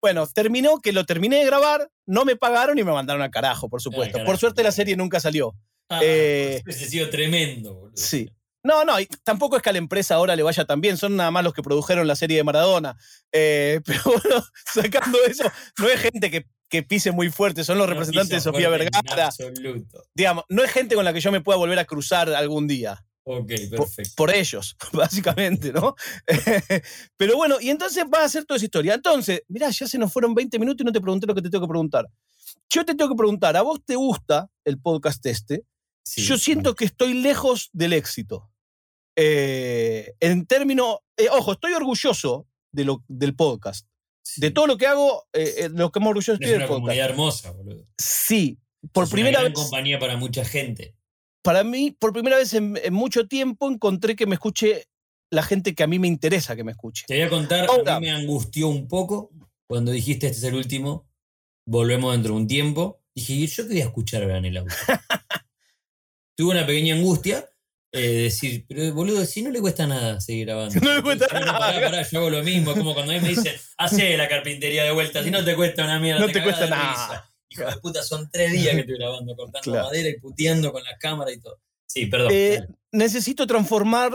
Bueno, 0.00 0.26
terminó 0.28 0.78
que 0.80 0.92
lo 0.92 1.04
terminé 1.04 1.38
de 1.38 1.44
grabar, 1.46 1.90
no 2.06 2.24
me 2.24 2.36
pagaron 2.36 2.78
y 2.78 2.84
me 2.84 2.92
mandaron 2.92 3.22
al 3.22 3.30
carajo, 3.30 3.68
por 3.68 3.82
supuesto. 3.82 4.12
carajo, 4.12 4.30
por 4.30 4.38
suerte 4.38 4.62
la 4.62 4.70
serie 4.72 4.96
nunca 4.96 5.18
salió. 5.18 5.54
Ah, 5.88 6.00
Eh, 6.02 6.62
ese 6.66 6.84
ha 6.84 6.88
sido 6.88 7.10
tremendo, 7.10 7.74
boludo. 7.74 7.96
Sí. 7.96 8.30
No, 8.64 8.84
no, 8.84 8.98
y 9.00 9.06
tampoco 9.24 9.56
es 9.56 9.62
que 9.62 9.70
a 9.70 9.72
la 9.72 9.78
empresa 9.78 10.16
ahora 10.16 10.34
le 10.36 10.42
vaya 10.42 10.64
tan 10.64 10.80
bien, 10.80 10.96
son 10.96 11.16
nada 11.16 11.30
más 11.30 11.44
los 11.44 11.54
que 11.54 11.62
produjeron 11.62 12.06
la 12.06 12.16
serie 12.16 12.36
de 12.38 12.44
Maradona. 12.44 12.96
Eh, 13.32 13.80
pero 13.84 14.00
bueno, 14.04 14.44
sacando 14.74 15.18
eso, 15.26 15.44
no 15.78 15.88
es 15.88 16.00
gente 16.00 16.30
que, 16.30 16.46
que 16.68 16.82
pise 16.82 17.12
muy 17.12 17.30
fuerte, 17.30 17.64
son 17.64 17.78
los 17.78 17.86
No 17.86 17.92
representantes 17.94 18.30
de 18.30 18.40
Sofía 18.40 18.68
Vergara. 18.68 19.26
absoluto. 19.26 20.04
Digamos, 20.14 20.44
no 20.48 20.64
es 20.64 20.70
gente 20.70 20.94
con 20.94 21.04
la 21.04 21.12
que 21.12 21.20
yo 21.20 21.32
me 21.32 21.40
pueda 21.40 21.56
volver 21.58 21.78
a 21.78 21.84
cruzar 21.84 22.28
algún 22.30 22.66
día. 22.66 23.04
Ok, 23.30 23.52
Por, 23.70 23.78
perfecto. 23.80 24.12
por 24.16 24.34
ellos, 24.34 24.74
básicamente, 24.92 25.70
¿no? 25.72 25.94
Pero 27.16 27.36
bueno, 27.36 27.56
y 27.60 27.68
entonces 27.68 28.04
va 28.12 28.24
a 28.24 28.28
ser 28.28 28.44
toda 28.46 28.56
esa 28.56 28.64
historia. 28.64 28.94
Entonces, 28.94 29.42
mirá, 29.48 29.68
ya 29.68 29.86
se 29.86 29.98
nos 29.98 30.10
fueron 30.12 30.34
20 30.34 30.58
minutos 30.58 30.82
y 30.82 30.84
no 30.84 30.92
te 30.92 31.00
pregunté 31.00 31.26
lo 31.26 31.34
que 31.34 31.42
te 31.42 31.50
tengo 31.50 31.66
que 31.66 31.70
preguntar. 31.70 32.06
Yo 32.70 32.84
te 32.86 32.94
tengo 32.94 33.10
que 33.10 33.16
preguntar, 33.16 33.54
¿a 33.56 33.62
vos 33.62 33.80
te 33.84 33.96
gusta 33.96 34.48
el 34.64 34.80
podcast 34.80 35.24
este? 35.26 35.62
Sí. 36.08 36.22
Yo 36.22 36.38
siento 36.38 36.74
que 36.74 36.84
estoy 36.86 37.14
lejos 37.14 37.70
del 37.72 37.92
éxito. 37.92 38.50
Eh, 39.16 40.14
en 40.20 40.46
términos, 40.46 40.98
eh, 41.16 41.28
ojo, 41.30 41.52
estoy 41.52 41.72
orgulloso 41.72 42.46
de 42.72 42.84
lo, 42.84 43.04
del 43.08 43.34
podcast. 43.34 43.86
Sí. 44.22 44.40
De 44.40 44.50
todo 44.50 44.66
lo 44.66 44.76
que 44.78 44.86
hago, 44.86 45.26
eh, 45.32 45.54
eh, 45.58 45.68
lo 45.70 45.90
que 45.90 46.00
más 46.00 46.08
orgulloso 46.10 46.32
Es 46.32 46.40
estoy 46.40 46.50
del 46.50 46.58
una 46.60 46.66
podcast. 46.68 46.80
comunidad 46.82 47.10
hermosa, 47.10 47.50
boludo. 47.52 47.86
Sí, 47.98 48.58
por 48.92 49.04
Es 49.04 49.10
primera 49.10 49.40
una 49.40 49.48
vez, 49.48 49.54
gran 49.54 49.64
compañía 49.64 49.98
para 49.98 50.16
mucha 50.16 50.44
gente. 50.44 50.94
para 51.42 51.64
mí, 51.64 51.90
por 51.98 52.12
primera 52.12 52.36
vez 52.36 52.52
en, 52.54 52.78
en 52.82 52.92
mucho 52.94 53.26
tiempo 53.26 53.70
encontré 53.70 54.14
que 54.16 54.26
me 54.26 54.34
escuche 54.34 54.86
la 55.30 55.42
gente 55.42 55.74
que 55.74 55.82
a 55.82 55.86
mí 55.86 55.98
me 55.98 56.08
interesa 56.08 56.54
que 56.56 56.64
me 56.64 56.72
escuche. 56.72 57.04
Te 57.08 57.14
voy 57.14 57.22
a 57.24 57.28
contar, 57.30 57.66
Ahora. 57.68 57.96
a 57.96 58.00
mí 58.00 58.06
me 58.06 58.12
angustió 58.12 58.68
un 58.68 58.86
poco 58.88 59.30
cuando 59.66 59.90
dijiste 59.92 60.26
este 60.26 60.38
es 60.38 60.44
el 60.44 60.54
último, 60.54 61.06
volvemos 61.66 62.12
dentro 62.12 62.34
de 62.34 62.40
un 62.40 62.46
tiempo. 62.46 63.02
Dije, 63.14 63.32
¿y 63.32 63.46
yo 63.46 63.66
quería 63.66 63.84
escuchar 63.84 64.22
ahora 64.22 64.38
en 64.38 64.44
el 64.46 64.56
auto? 64.58 64.74
Tuve 66.38 66.52
una 66.52 66.64
pequeña 66.64 66.94
angustia, 66.94 67.50
eh, 67.90 68.00
de 68.00 68.22
decir, 68.22 68.64
pero 68.68 68.94
boludo, 68.94 69.24
si 69.24 69.42
no 69.42 69.50
le 69.50 69.60
cuesta 69.60 69.88
nada 69.88 70.20
seguir 70.20 70.46
grabando. 70.46 70.72
No 70.80 70.94
le 70.94 71.02
cuesta 71.02 71.26
nada. 71.32 71.58
Pará, 71.58 71.80
pará, 71.80 72.08
yo 72.08 72.18
hago 72.20 72.30
lo 72.30 72.44
mismo, 72.44 72.74
como 72.74 72.94
cuando 72.94 73.10
a 73.10 73.16
mí 73.16 73.20
me 73.20 73.30
dicen, 73.30 73.56
hace 73.76 74.16
la 74.16 74.28
carpintería 74.28 74.84
de 74.84 74.92
vuelta, 74.92 75.24
si 75.24 75.32
no 75.32 75.44
te 75.44 75.56
cuesta 75.56 75.82
una 75.82 75.98
mierda. 75.98 76.20
No 76.20 76.26
te 76.28 76.34
cagás 76.34 76.44
cuesta 76.44 76.64
de 76.66 76.70
nada. 76.70 76.92
risa. 76.92 77.34
Hijo 77.48 77.64
de 77.64 77.76
puta, 77.80 78.02
son 78.04 78.30
tres 78.30 78.52
días 78.52 78.72
que 78.76 78.80
estoy 78.82 78.98
grabando, 78.98 79.34
cortando 79.34 79.64
Claro. 79.64 79.84
madera 79.86 80.08
y 80.10 80.20
puteando 80.20 80.70
con 80.70 80.84
la 80.84 80.96
cámara 80.98 81.32
y 81.32 81.40
todo. 81.40 81.58
Sí, 81.88 82.06
perdón. 82.06 82.30
Eh, 82.32 82.60
necesito 82.92 83.44
transformar 83.48 84.12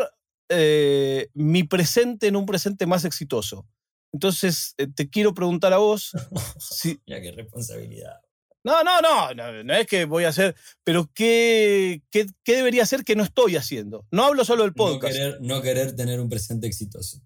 eh, 0.47 1.27
mi 1.33 1.63
presente 1.63 2.27
en 2.27 2.38
un 2.38 2.45
presente 2.45 2.86
más 2.86 3.03
exitoso. 3.03 3.67
Entonces, 4.13 4.75
eh, 4.77 4.88
te 4.88 5.09
quiero 5.09 5.33
preguntar 5.33 5.73
a 5.73 5.77
vos 5.77 6.12
si, 6.59 7.01
Mira 7.05 7.19
qué 7.19 7.33
responsabilidad. 7.33 8.21
No, 8.65 8.82
no, 8.84 9.02
no, 9.02 9.34
no, 9.34 9.63
no 9.63 9.73
es 9.73 9.86
que 9.88 10.06
voy 10.06 10.23
a 10.23 10.30
hacer, 10.30 10.56
pero 10.86 11.10
¿qué, 11.13 12.02
qué, 12.10 12.28
qué 12.45 12.56
debería 12.56 12.84
hacer 12.84 13.04
que 13.04 13.15
no 13.15 13.23
estoy 13.23 13.58
haciendo? 13.58 14.06
No 14.12 14.23
hablo 14.26 14.45
solo 14.45 14.63
del 14.63 14.71
No 14.71 14.76
podcast, 14.76 15.13
querer, 15.13 15.41
no 15.41 15.62
querer 15.62 15.95
tener 15.95 16.19
un 16.21 16.30
presente 16.30 16.65
exitoso. 16.67 17.19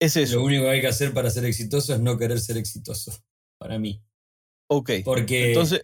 es 0.00 0.16
eso. 0.16 0.36
Lo 0.36 0.44
único 0.44 0.64
que 0.64 0.70
hay 0.70 0.80
que 0.80 0.86
hacer 0.86 1.12
para 1.12 1.30
ser 1.30 1.44
exitoso 1.44 1.94
es 1.94 2.00
no 2.00 2.16
querer 2.18 2.40
ser 2.40 2.56
exitoso. 2.56 3.12
Para 3.58 3.78
mí. 3.78 4.02
Ok. 4.70 4.90
Porque, 5.04 5.48
Entonces, 5.48 5.82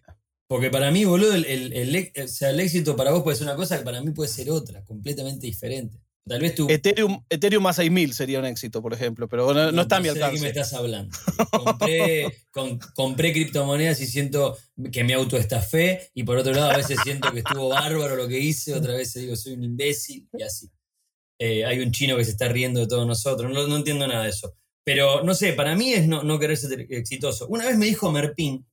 porque 0.48 0.68
para 0.70 0.90
mí, 0.90 1.04
boludo, 1.06 1.34
el, 1.34 1.44
el- 1.46 1.72
el 1.72 2.12
o 2.22 2.28
sea, 2.28 2.50
el 2.50 2.60
éxito 2.60 2.94
para 2.96 3.10
vos 3.12 3.22
puede 3.22 3.36
ser 3.38 3.46
una 3.46 3.56
cosa 3.56 3.78
que 3.78 3.84
para 3.84 4.02
mí 4.02 4.10
puede 4.10 4.28
ser 4.28 4.50
otra, 4.50 4.84
completamente 4.84 5.46
diferente. 5.46 5.98
Tal 6.24 6.40
vez 6.40 6.54
tú. 6.54 6.68
Ethereum, 6.70 7.24
Ethereum 7.28 7.66
a 7.66 7.72
6000 7.72 8.14
sería 8.14 8.38
un 8.38 8.44
éxito, 8.44 8.80
por 8.80 8.94
ejemplo, 8.94 9.28
pero 9.28 9.52
no, 9.52 9.72
no 9.72 9.82
está 9.82 9.96
a 9.96 10.00
mi 10.00 10.06
sé 10.08 10.14
de 10.14 10.20
qué 10.20 10.20
me 10.20 10.26
alcance. 10.26 10.46
estás 10.48 10.72
hablando. 10.74 11.16
Compré, 11.50 12.44
con- 12.52 12.78
compré 12.94 13.32
criptomonedas 13.32 14.00
y 14.00 14.06
siento 14.06 14.56
que 14.92 15.02
mi 15.02 15.12
auto 15.14 15.36
está 15.36 15.60
fe, 15.60 16.10
y 16.14 16.22
por 16.22 16.36
otro 16.38 16.52
lado, 16.52 16.70
a 16.70 16.76
veces 16.76 17.00
siento 17.02 17.32
que 17.32 17.40
estuvo 17.40 17.68
bárbaro 17.70 18.14
lo 18.14 18.28
que 18.28 18.38
hice, 18.38 18.72
otra 18.74 18.94
vez 18.94 19.12
digo, 19.14 19.34
soy 19.34 19.54
un 19.54 19.64
imbécil, 19.64 20.28
y 20.38 20.42
así. 20.42 20.70
Eh, 21.40 21.64
hay 21.64 21.80
un 21.80 21.90
chino 21.90 22.16
que 22.16 22.24
se 22.24 22.30
está 22.30 22.46
riendo 22.48 22.78
de 22.78 22.86
todos 22.86 23.04
nosotros, 23.06 23.50
no, 23.52 23.66
no 23.66 23.76
entiendo 23.76 24.06
nada 24.06 24.22
de 24.22 24.30
eso. 24.30 24.54
Pero 24.84 25.24
no 25.24 25.34
sé, 25.34 25.52
para 25.54 25.74
mí 25.74 25.92
es 25.92 26.06
no, 26.06 26.22
no 26.22 26.38
querer 26.38 26.56
ser 26.56 26.86
exitoso. 26.88 27.48
Una 27.48 27.66
vez 27.66 27.76
me 27.76 27.86
dijo 27.86 28.12
Merpín, 28.12 28.64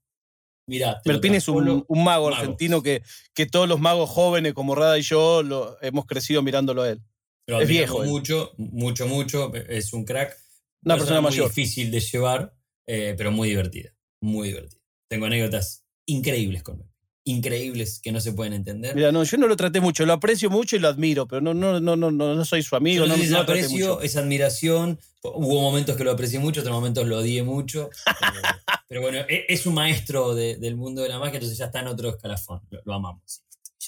mirá, 0.67 1.01
Merpín 1.05 1.33
es 1.33 1.47
un 1.47 1.65
mago 1.65 1.85
mago. 1.95 2.27
argentino 2.29 2.83
que, 2.83 3.01
que 3.33 3.47
todos 3.47 3.67
los 3.67 3.79
magos 3.79 4.09
jóvenes 4.09 4.53
como 4.53 4.75
Rada 4.75 4.99
y 4.99 5.01
yo 5.01 5.41
lo, 5.41 5.77
hemos 5.81 6.05
crecido 6.05 6.43
mirándolo 6.43 6.83
a 6.83 6.89
él. 6.91 7.01
Lo 7.49 7.61
es 7.61 7.67
viejo 7.67 8.03
él. 8.03 8.09
mucho, 8.09 8.51
mucho, 8.57 9.07
mucho, 9.07 9.53
es 9.53 9.93
un 9.93 10.05
crack. 10.05 10.37
Una 10.83 10.95
persona 10.97 11.21
muy 11.21 11.31
mayor. 11.31 11.49
difícil 11.49 11.91
de 11.91 11.99
llevar, 11.99 12.53
eh, 12.87 13.13
pero 13.17 13.31
muy 13.31 13.49
divertida, 13.49 13.93
muy 14.21 14.49
divertida. 14.49 14.79
Tengo 15.09 15.25
anécdotas 15.25 15.83
increíbles 16.05 16.63
con 16.63 16.79
él. 16.81 16.85
Increíbles 17.25 17.99
que 18.01 18.11
no 18.11 18.21
se 18.21 18.33
pueden 18.33 18.53
entender. 18.53 18.95
Mira, 18.95 19.11
no, 19.11 19.23
yo 19.23 19.37
no 19.37 19.47
lo 19.47 19.55
traté 19.55 19.79
mucho, 19.81 20.05
lo 20.05 20.13
aprecio 20.13 20.49
mucho 20.49 20.75
y 20.75 20.79
lo 20.79 20.87
admiro, 20.87 21.27
pero 21.27 21.41
no, 21.41 21.53
no, 21.53 21.79
no, 21.79 21.95
no, 21.95 22.09
no, 22.11 22.45
soy 22.45 22.63
su 22.63 22.75
amigo, 22.75 23.05
Yo 23.05 23.15
no, 23.15 23.23
no 23.23 23.39
aprecio, 23.39 24.01
es 24.01 24.15
admiración. 24.15 24.99
Hubo 25.21 25.61
momentos 25.61 25.95
que 25.97 26.03
lo 26.05 26.11
aprecié 26.11 26.39
mucho, 26.39 26.61
otros 26.61 26.73
momentos 26.73 27.05
lo 27.07 27.17
odié 27.19 27.43
mucho. 27.43 27.89
Pero, 28.05 28.31
pero 28.87 29.01
bueno, 29.01 29.19
e- 29.27 29.45
es 29.49 29.65
un 29.65 29.73
maestro 29.75 30.33
de- 30.33 30.55
del 30.57 30.75
mundo 30.77 31.01
de 31.03 31.09
la 31.09 31.19
magia, 31.19 31.35
entonces 31.35 31.57
ya 31.57 31.65
está 31.65 31.81
en 31.81 31.87
otro 31.87 32.09
escalafón. 32.09 32.61
Lo, 32.71 32.81
lo 32.85 32.93
amamos. 32.93 33.43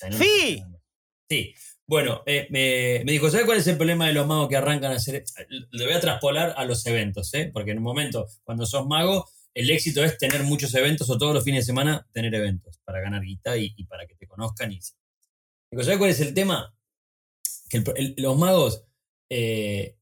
No- 0.09 0.17
¡Sí! 0.17 0.61
Sí. 1.29 1.53
Bueno, 1.91 2.23
eh, 2.25 2.47
me, 2.51 3.03
me 3.03 3.11
dijo, 3.11 3.29
¿sabes 3.29 3.45
cuál 3.45 3.57
es 3.57 3.67
el 3.67 3.75
problema 3.75 4.07
de 4.07 4.13
los 4.13 4.25
magos 4.25 4.47
que 4.47 4.55
arrancan 4.55 4.93
a 4.93 4.95
hacer? 4.95 5.25
Le 5.71 5.85
voy 5.85 5.93
a 5.93 5.99
traspolar 5.99 6.53
a 6.55 6.63
los 6.63 6.85
eventos, 6.85 7.33
¿eh? 7.33 7.51
Porque 7.53 7.71
en 7.71 7.79
un 7.79 7.83
momento, 7.83 8.27
cuando 8.45 8.65
sos 8.65 8.87
mago, 8.87 9.29
el 9.53 9.69
éxito 9.69 10.01
es 10.01 10.17
tener 10.17 10.43
muchos 10.43 10.73
eventos 10.73 11.09
o 11.09 11.17
todos 11.17 11.33
los 11.33 11.43
fines 11.43 11.63
de 11.63 11.65
semana 11.65 12.07
tener 12.13 12.33
eventos 12.33 12.79
para 12.85 13.01
ganar 13.01 13.21
guita 13.23 13.57
y, 13.57 13.73
para 13.89 14.07
que 14.07 14.15
te 14.15 14.25
conozcan. 14.25 14.71
Y... 14.71 14.79
Digo, 15.69 15.83
¿Sabes 15.83 15.97
cuál 15.97 16.11
es 16.11 16.21
el 16.21 16.33
tema? 16.33 16.73
Que 17.69 17.83
los 18.15 18.37
magos 18.37 18.85
eh, 19.29 19.97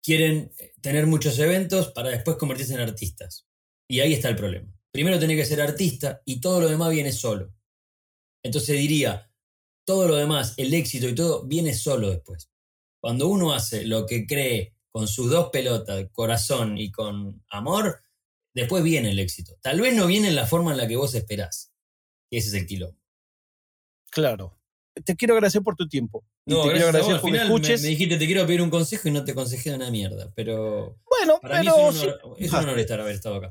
quieren 0.00 0.52
tener 0.80 1.08
muchos 1.08 1.36
eventos 1.40 1.90
para 1.90 2.10
después 2.10 2.36
convertirse 2.36 2.74
en 2.74 2.82
artistas. 2.82 3.48
Y 3.88 3.98
ahí 3.98 4.12
está 4.12 4.28
el 4.28 4.36
problema. 4.36 4.72
Primero 4.92 5.18
tenés 5.18 5.38
que 5.38 5.44
ser 5.44 5.60
artista 5.60 6.22
y 6.24 6.40
todo 6.40 6.60
lo 6.60 6.68
demás 6.68 6.92
viene 6.92 7.10
solo. 7.10 7.52
Entonces 8.44 8.78
diría, 8.78 9.31
todo 9.84 10.08
lo 10.08 10.16
demás, 10.16 10.54
el 10.56 10.72
éxito 10.74 11.08
y 11.08 11.14
todo, 11.14 11.44
viene 11.46 11.74
solo 11.74 12.10
después. 12.10 12.50
Cuando 13.00 13.28
uno 13.28 13.52
hace 13.52 13.84
lo 13.84 14.06
que 14.06 14.26
cree 14.26 14.74
con 14.90 15.08
sus 15.08 15.30
dos 15.30 15.50
pelotas, 15.50 16.06
corazón 16.12 16.78
y 16.78 16.92
con 16.92 17.42
amor, 17.48 18.00
después 18.54 18.82
viene 18.84 19.10
el 19.10 19.18
éxito. 19.18 19.56
Tal 19.60 19.80
vez 19.80 19.94
no 19.94 20.06
viene 20.06 20.28
en 20.28 20.36
la 20.36 20.46
forma 20.46 20.72
en 20.72 20.78
la 20.78 20.86
que 20.86 20.96
vos 20.96 21.14
esperás. 21.14 21.72
Ese 22.30 22.48
es 22.48 22.54
el 22.54 22.66
quilombo. 22.66 22.98
Claro. 24.10 24.58
Te 25.04 25.16
quiero 25.16 25.34
agradecer 25.34 25.62
por 25.62 25.74
tu 25.74 25.88
tiempo. 25.88 26.22
No, 26.46 26.64
te 26.64 26.72
quiero 26.72 26.88
gracias 26.88 26.94
a 26.94 26.98
vos. 26.98 27.08
agradecer 27.08 27.14
Al 27.14 27.20
final 27.20 27.48
me, 27.48 27.54
escuches. 27.54 27.82
me 27.82 27.88
dijiste 27.88 28.16
te 28.18 28.26
quiero 28.26 28.46
pedir 28.46 28.60
un 28.62 28.70
consejo 28.70 29.08
y 29.08 29.10
no 29.10 29.24
te 29.24 29.32
aconsejé 29.32 29.70
de 29.70 29.76
una 29.76 29.90
mierda. 29.90 30.30
Pero 30.34 30.98
Bueno, 31.08 31.38
para 31.40 31.60
mí 31.60 31.66
pero 31.66 31.88
es 31.88 31.94
un 31.94 32.00
sí. 32.00 32.06
honor, 32.06 32.36
es 32.38 32.52
un 32.52 32.58
honor 32.58 32.78
estar 32.78 33.00
haber 33.00 33.14
estado 33.14 33.36
acá. 33.36 33.48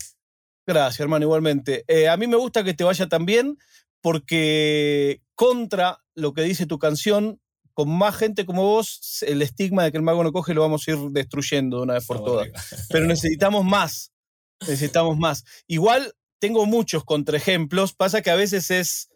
Gracias, 0.68 1.00
hermano, 1.00 1.26
igualmente. 1.26 1.84
Eh, 1.88 2.08
a 2.08 2.16
mí 2.16 2.28
me 2.28 2.38
gusta 2.38 2.64
que 2.64 2.76
te 2.76 2.84
vaya 2.84 3.10
tan 3.10 3.26
bien 3.26 3.58
porque 4.02 5.22
contra 5.36 6.01
lo 6.16 6.34
que 6.34 6.42
dice 6.44 6.66
tu 6.66 6.80
canción, 6.80 7.40
con 7.74 7.90
más 7.90 8.16
gente 8.16 8.46
como 8.46 8.64
vos, 8.64 9.24
el 9.26 9.42
estigma 9.42 9.84
de 9.84 9.92
que 9.92 9.98
el 9.98 10.04
mago 10.04 10.24
no 10.24 10.32
coge 10.32 10.54
lo 10.54 10.62
vamos 10.62 10.88
a 10.88 10.92
ir 10.92 10.98
destruyendo 11.12 11.78
de 11.78 11.84
una 11.84 11.94
vez 11.94 12.06
por 12.06 12.24
todas. 12.24 12.50
Pero 12.90 13.06
necesitamos 13.06 13.66
más. 13.66 14.12
Necesitamos 14.62 15.18
más. 15.18 15.44
Igual 15.68 16.14
tengo 16.40 16.66
muchos 16.66 17.04
contraejemplos. 17.04 17.94
Pasa 17.94 18.22
que 18.22 18.30
a 18.30 18.36
veces 18.36 18.70
es 18.72 19.10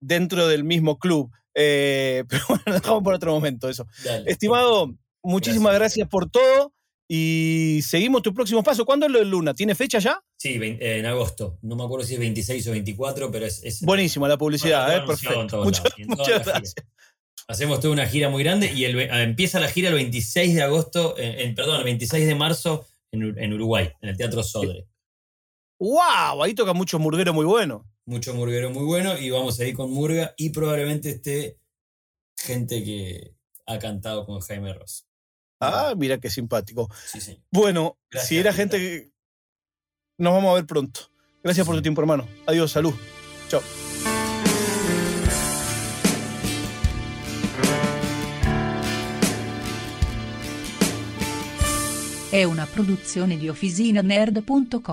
dentro 0.00 0.48
del 0.48 0.64
mismo 0.64 0.98
club. 0.98 1.30
Eh, 1.54 2.24
pero 2.28 2.44
bueno, 2.48 2.62
dejamos 2.66 3.02
por 3.02 3.14
otro 3.14 3.32
momento 3.32 3.68
eso. 3.68 3.86
Dale. 4.04 4.30
Estimado, 4.30 4.94
muchísimas 5.22 5.74
Gracias. 5.74 6.06
gracias 6.06 6.08
por 6.08 6.30
todo 6.30 6.74
y 7.12 7.80
seguimos 7.82 8.22
tu 8.22 8.32
próximo 8.32 8.62
paso. 8.62 8.84
¿Cuándo 8.86 9.06
es 9.06 9.10
lo 9.10 9.18
de 9.18 9.24
Luna? 9.24 9.52
¿Tiene 9.52 9.74
fecha 9.74 9.98
ya? 9.98 10.22
Sí, 10.36 10.60
eh, 10.62 10.98
en 11.00 11.06
agosto. 11.06 11.58
No 11.60 11.74
me 11.74 11.82
acuerdo 11.82 12.06
si 12.06 12.14
es 12.14 12.20
26 12.20 12.68
o 12.68 12.70
24, 12.70 13.32
pero 13.32 13.46
es. 13.46 13.64
es 13.64 13.80
Buenísima 13.82 14.28
la 14.28 14.38
publicidad, 14.38 14.86
Bueno, 14.86 15.02
¿eh? 15.02 15.06
Perfecto. 15.08 15.64
Muchas, 15.64 15.84
lados 16.06 16.46
gracias. 16.46 16.74
Hacemos 17.48 17.80
toda 17.80 17.94
una 17.94 18.06
gira 18.06 18.28
muy 18.28 18.44
grande 18.44 18.72
y 18.72 18.84
el 18.84 19.10
ah, 19.10 19.24
empieza 19.24 19.58
la 19.58 19.66
gira 19.68 19.88
el 19.88 19.96
26 19.96 20.54
de 20.54 20.62
agosto, 20.62 21.16
en- 21.18 21.56
perdón, 21.56 21.78
el 21.78 21.84
26 21.84 22.24
de 22.28 22.34
marzo 22.36 22.86
en, 23.10 23.36
en 23.36 23.52
Uruguay, 23.54 23.90
en 24.02 24.10
el 24.10 24.16
Teatro 24.16 24.44
Sodre. 24.44 24.86
¡Wow! 25.80 26.44
Ahí 26.44 26.54
toca 26.54 26.74
mucho 26.74 27.00
murguero 27.00 27.34
muy 27.34 27.44
bueno. 27.44 27.90
Mucho 28.06 28.34
murguero 28.34 28.70
muy 28.70 28.84
bueno 28.84 29.18
y 29.18 29.30
vamos 29.30 29.58
a 29.58 29.64
ir 29.64 29.74
con 29.74 29.90
Murga 29.90 30.32
y 30.36 30.50
probablemente 30.50 31.10
esté 31.10 31.58
gente 32.38 32.84
que 32.84 33.34
ha 33.66 33.80
cantado 33.80 34.24
con 34.26 34.38
Jaime 34.40 34.72
Ross. 34.74 35.06
Ah, 35.60 35.94
mira 35.96 36.18
qué 36.18 36.30
simpático. 36.30 36.90
Sí. 37.06 37.40
Bueno, 37.50 37.98
si 38.10 38.38
era 38.38 38.52
gente. 38.52 39.12
Nos 40.18 40.32
vamos 40.32 40.50
a 40.50 40.54
ver 40.54 40.66
pronto. 40.66 41.10
Gracias 41.42 41.66
por 41.66 41.76
tu 41.76 41.82
tiempo, 41.82 42.00
hermano. 42.00 42.26
Adiós, 42.46 42.72
salud. 42.72 42.94
Chao. 43.48 43.62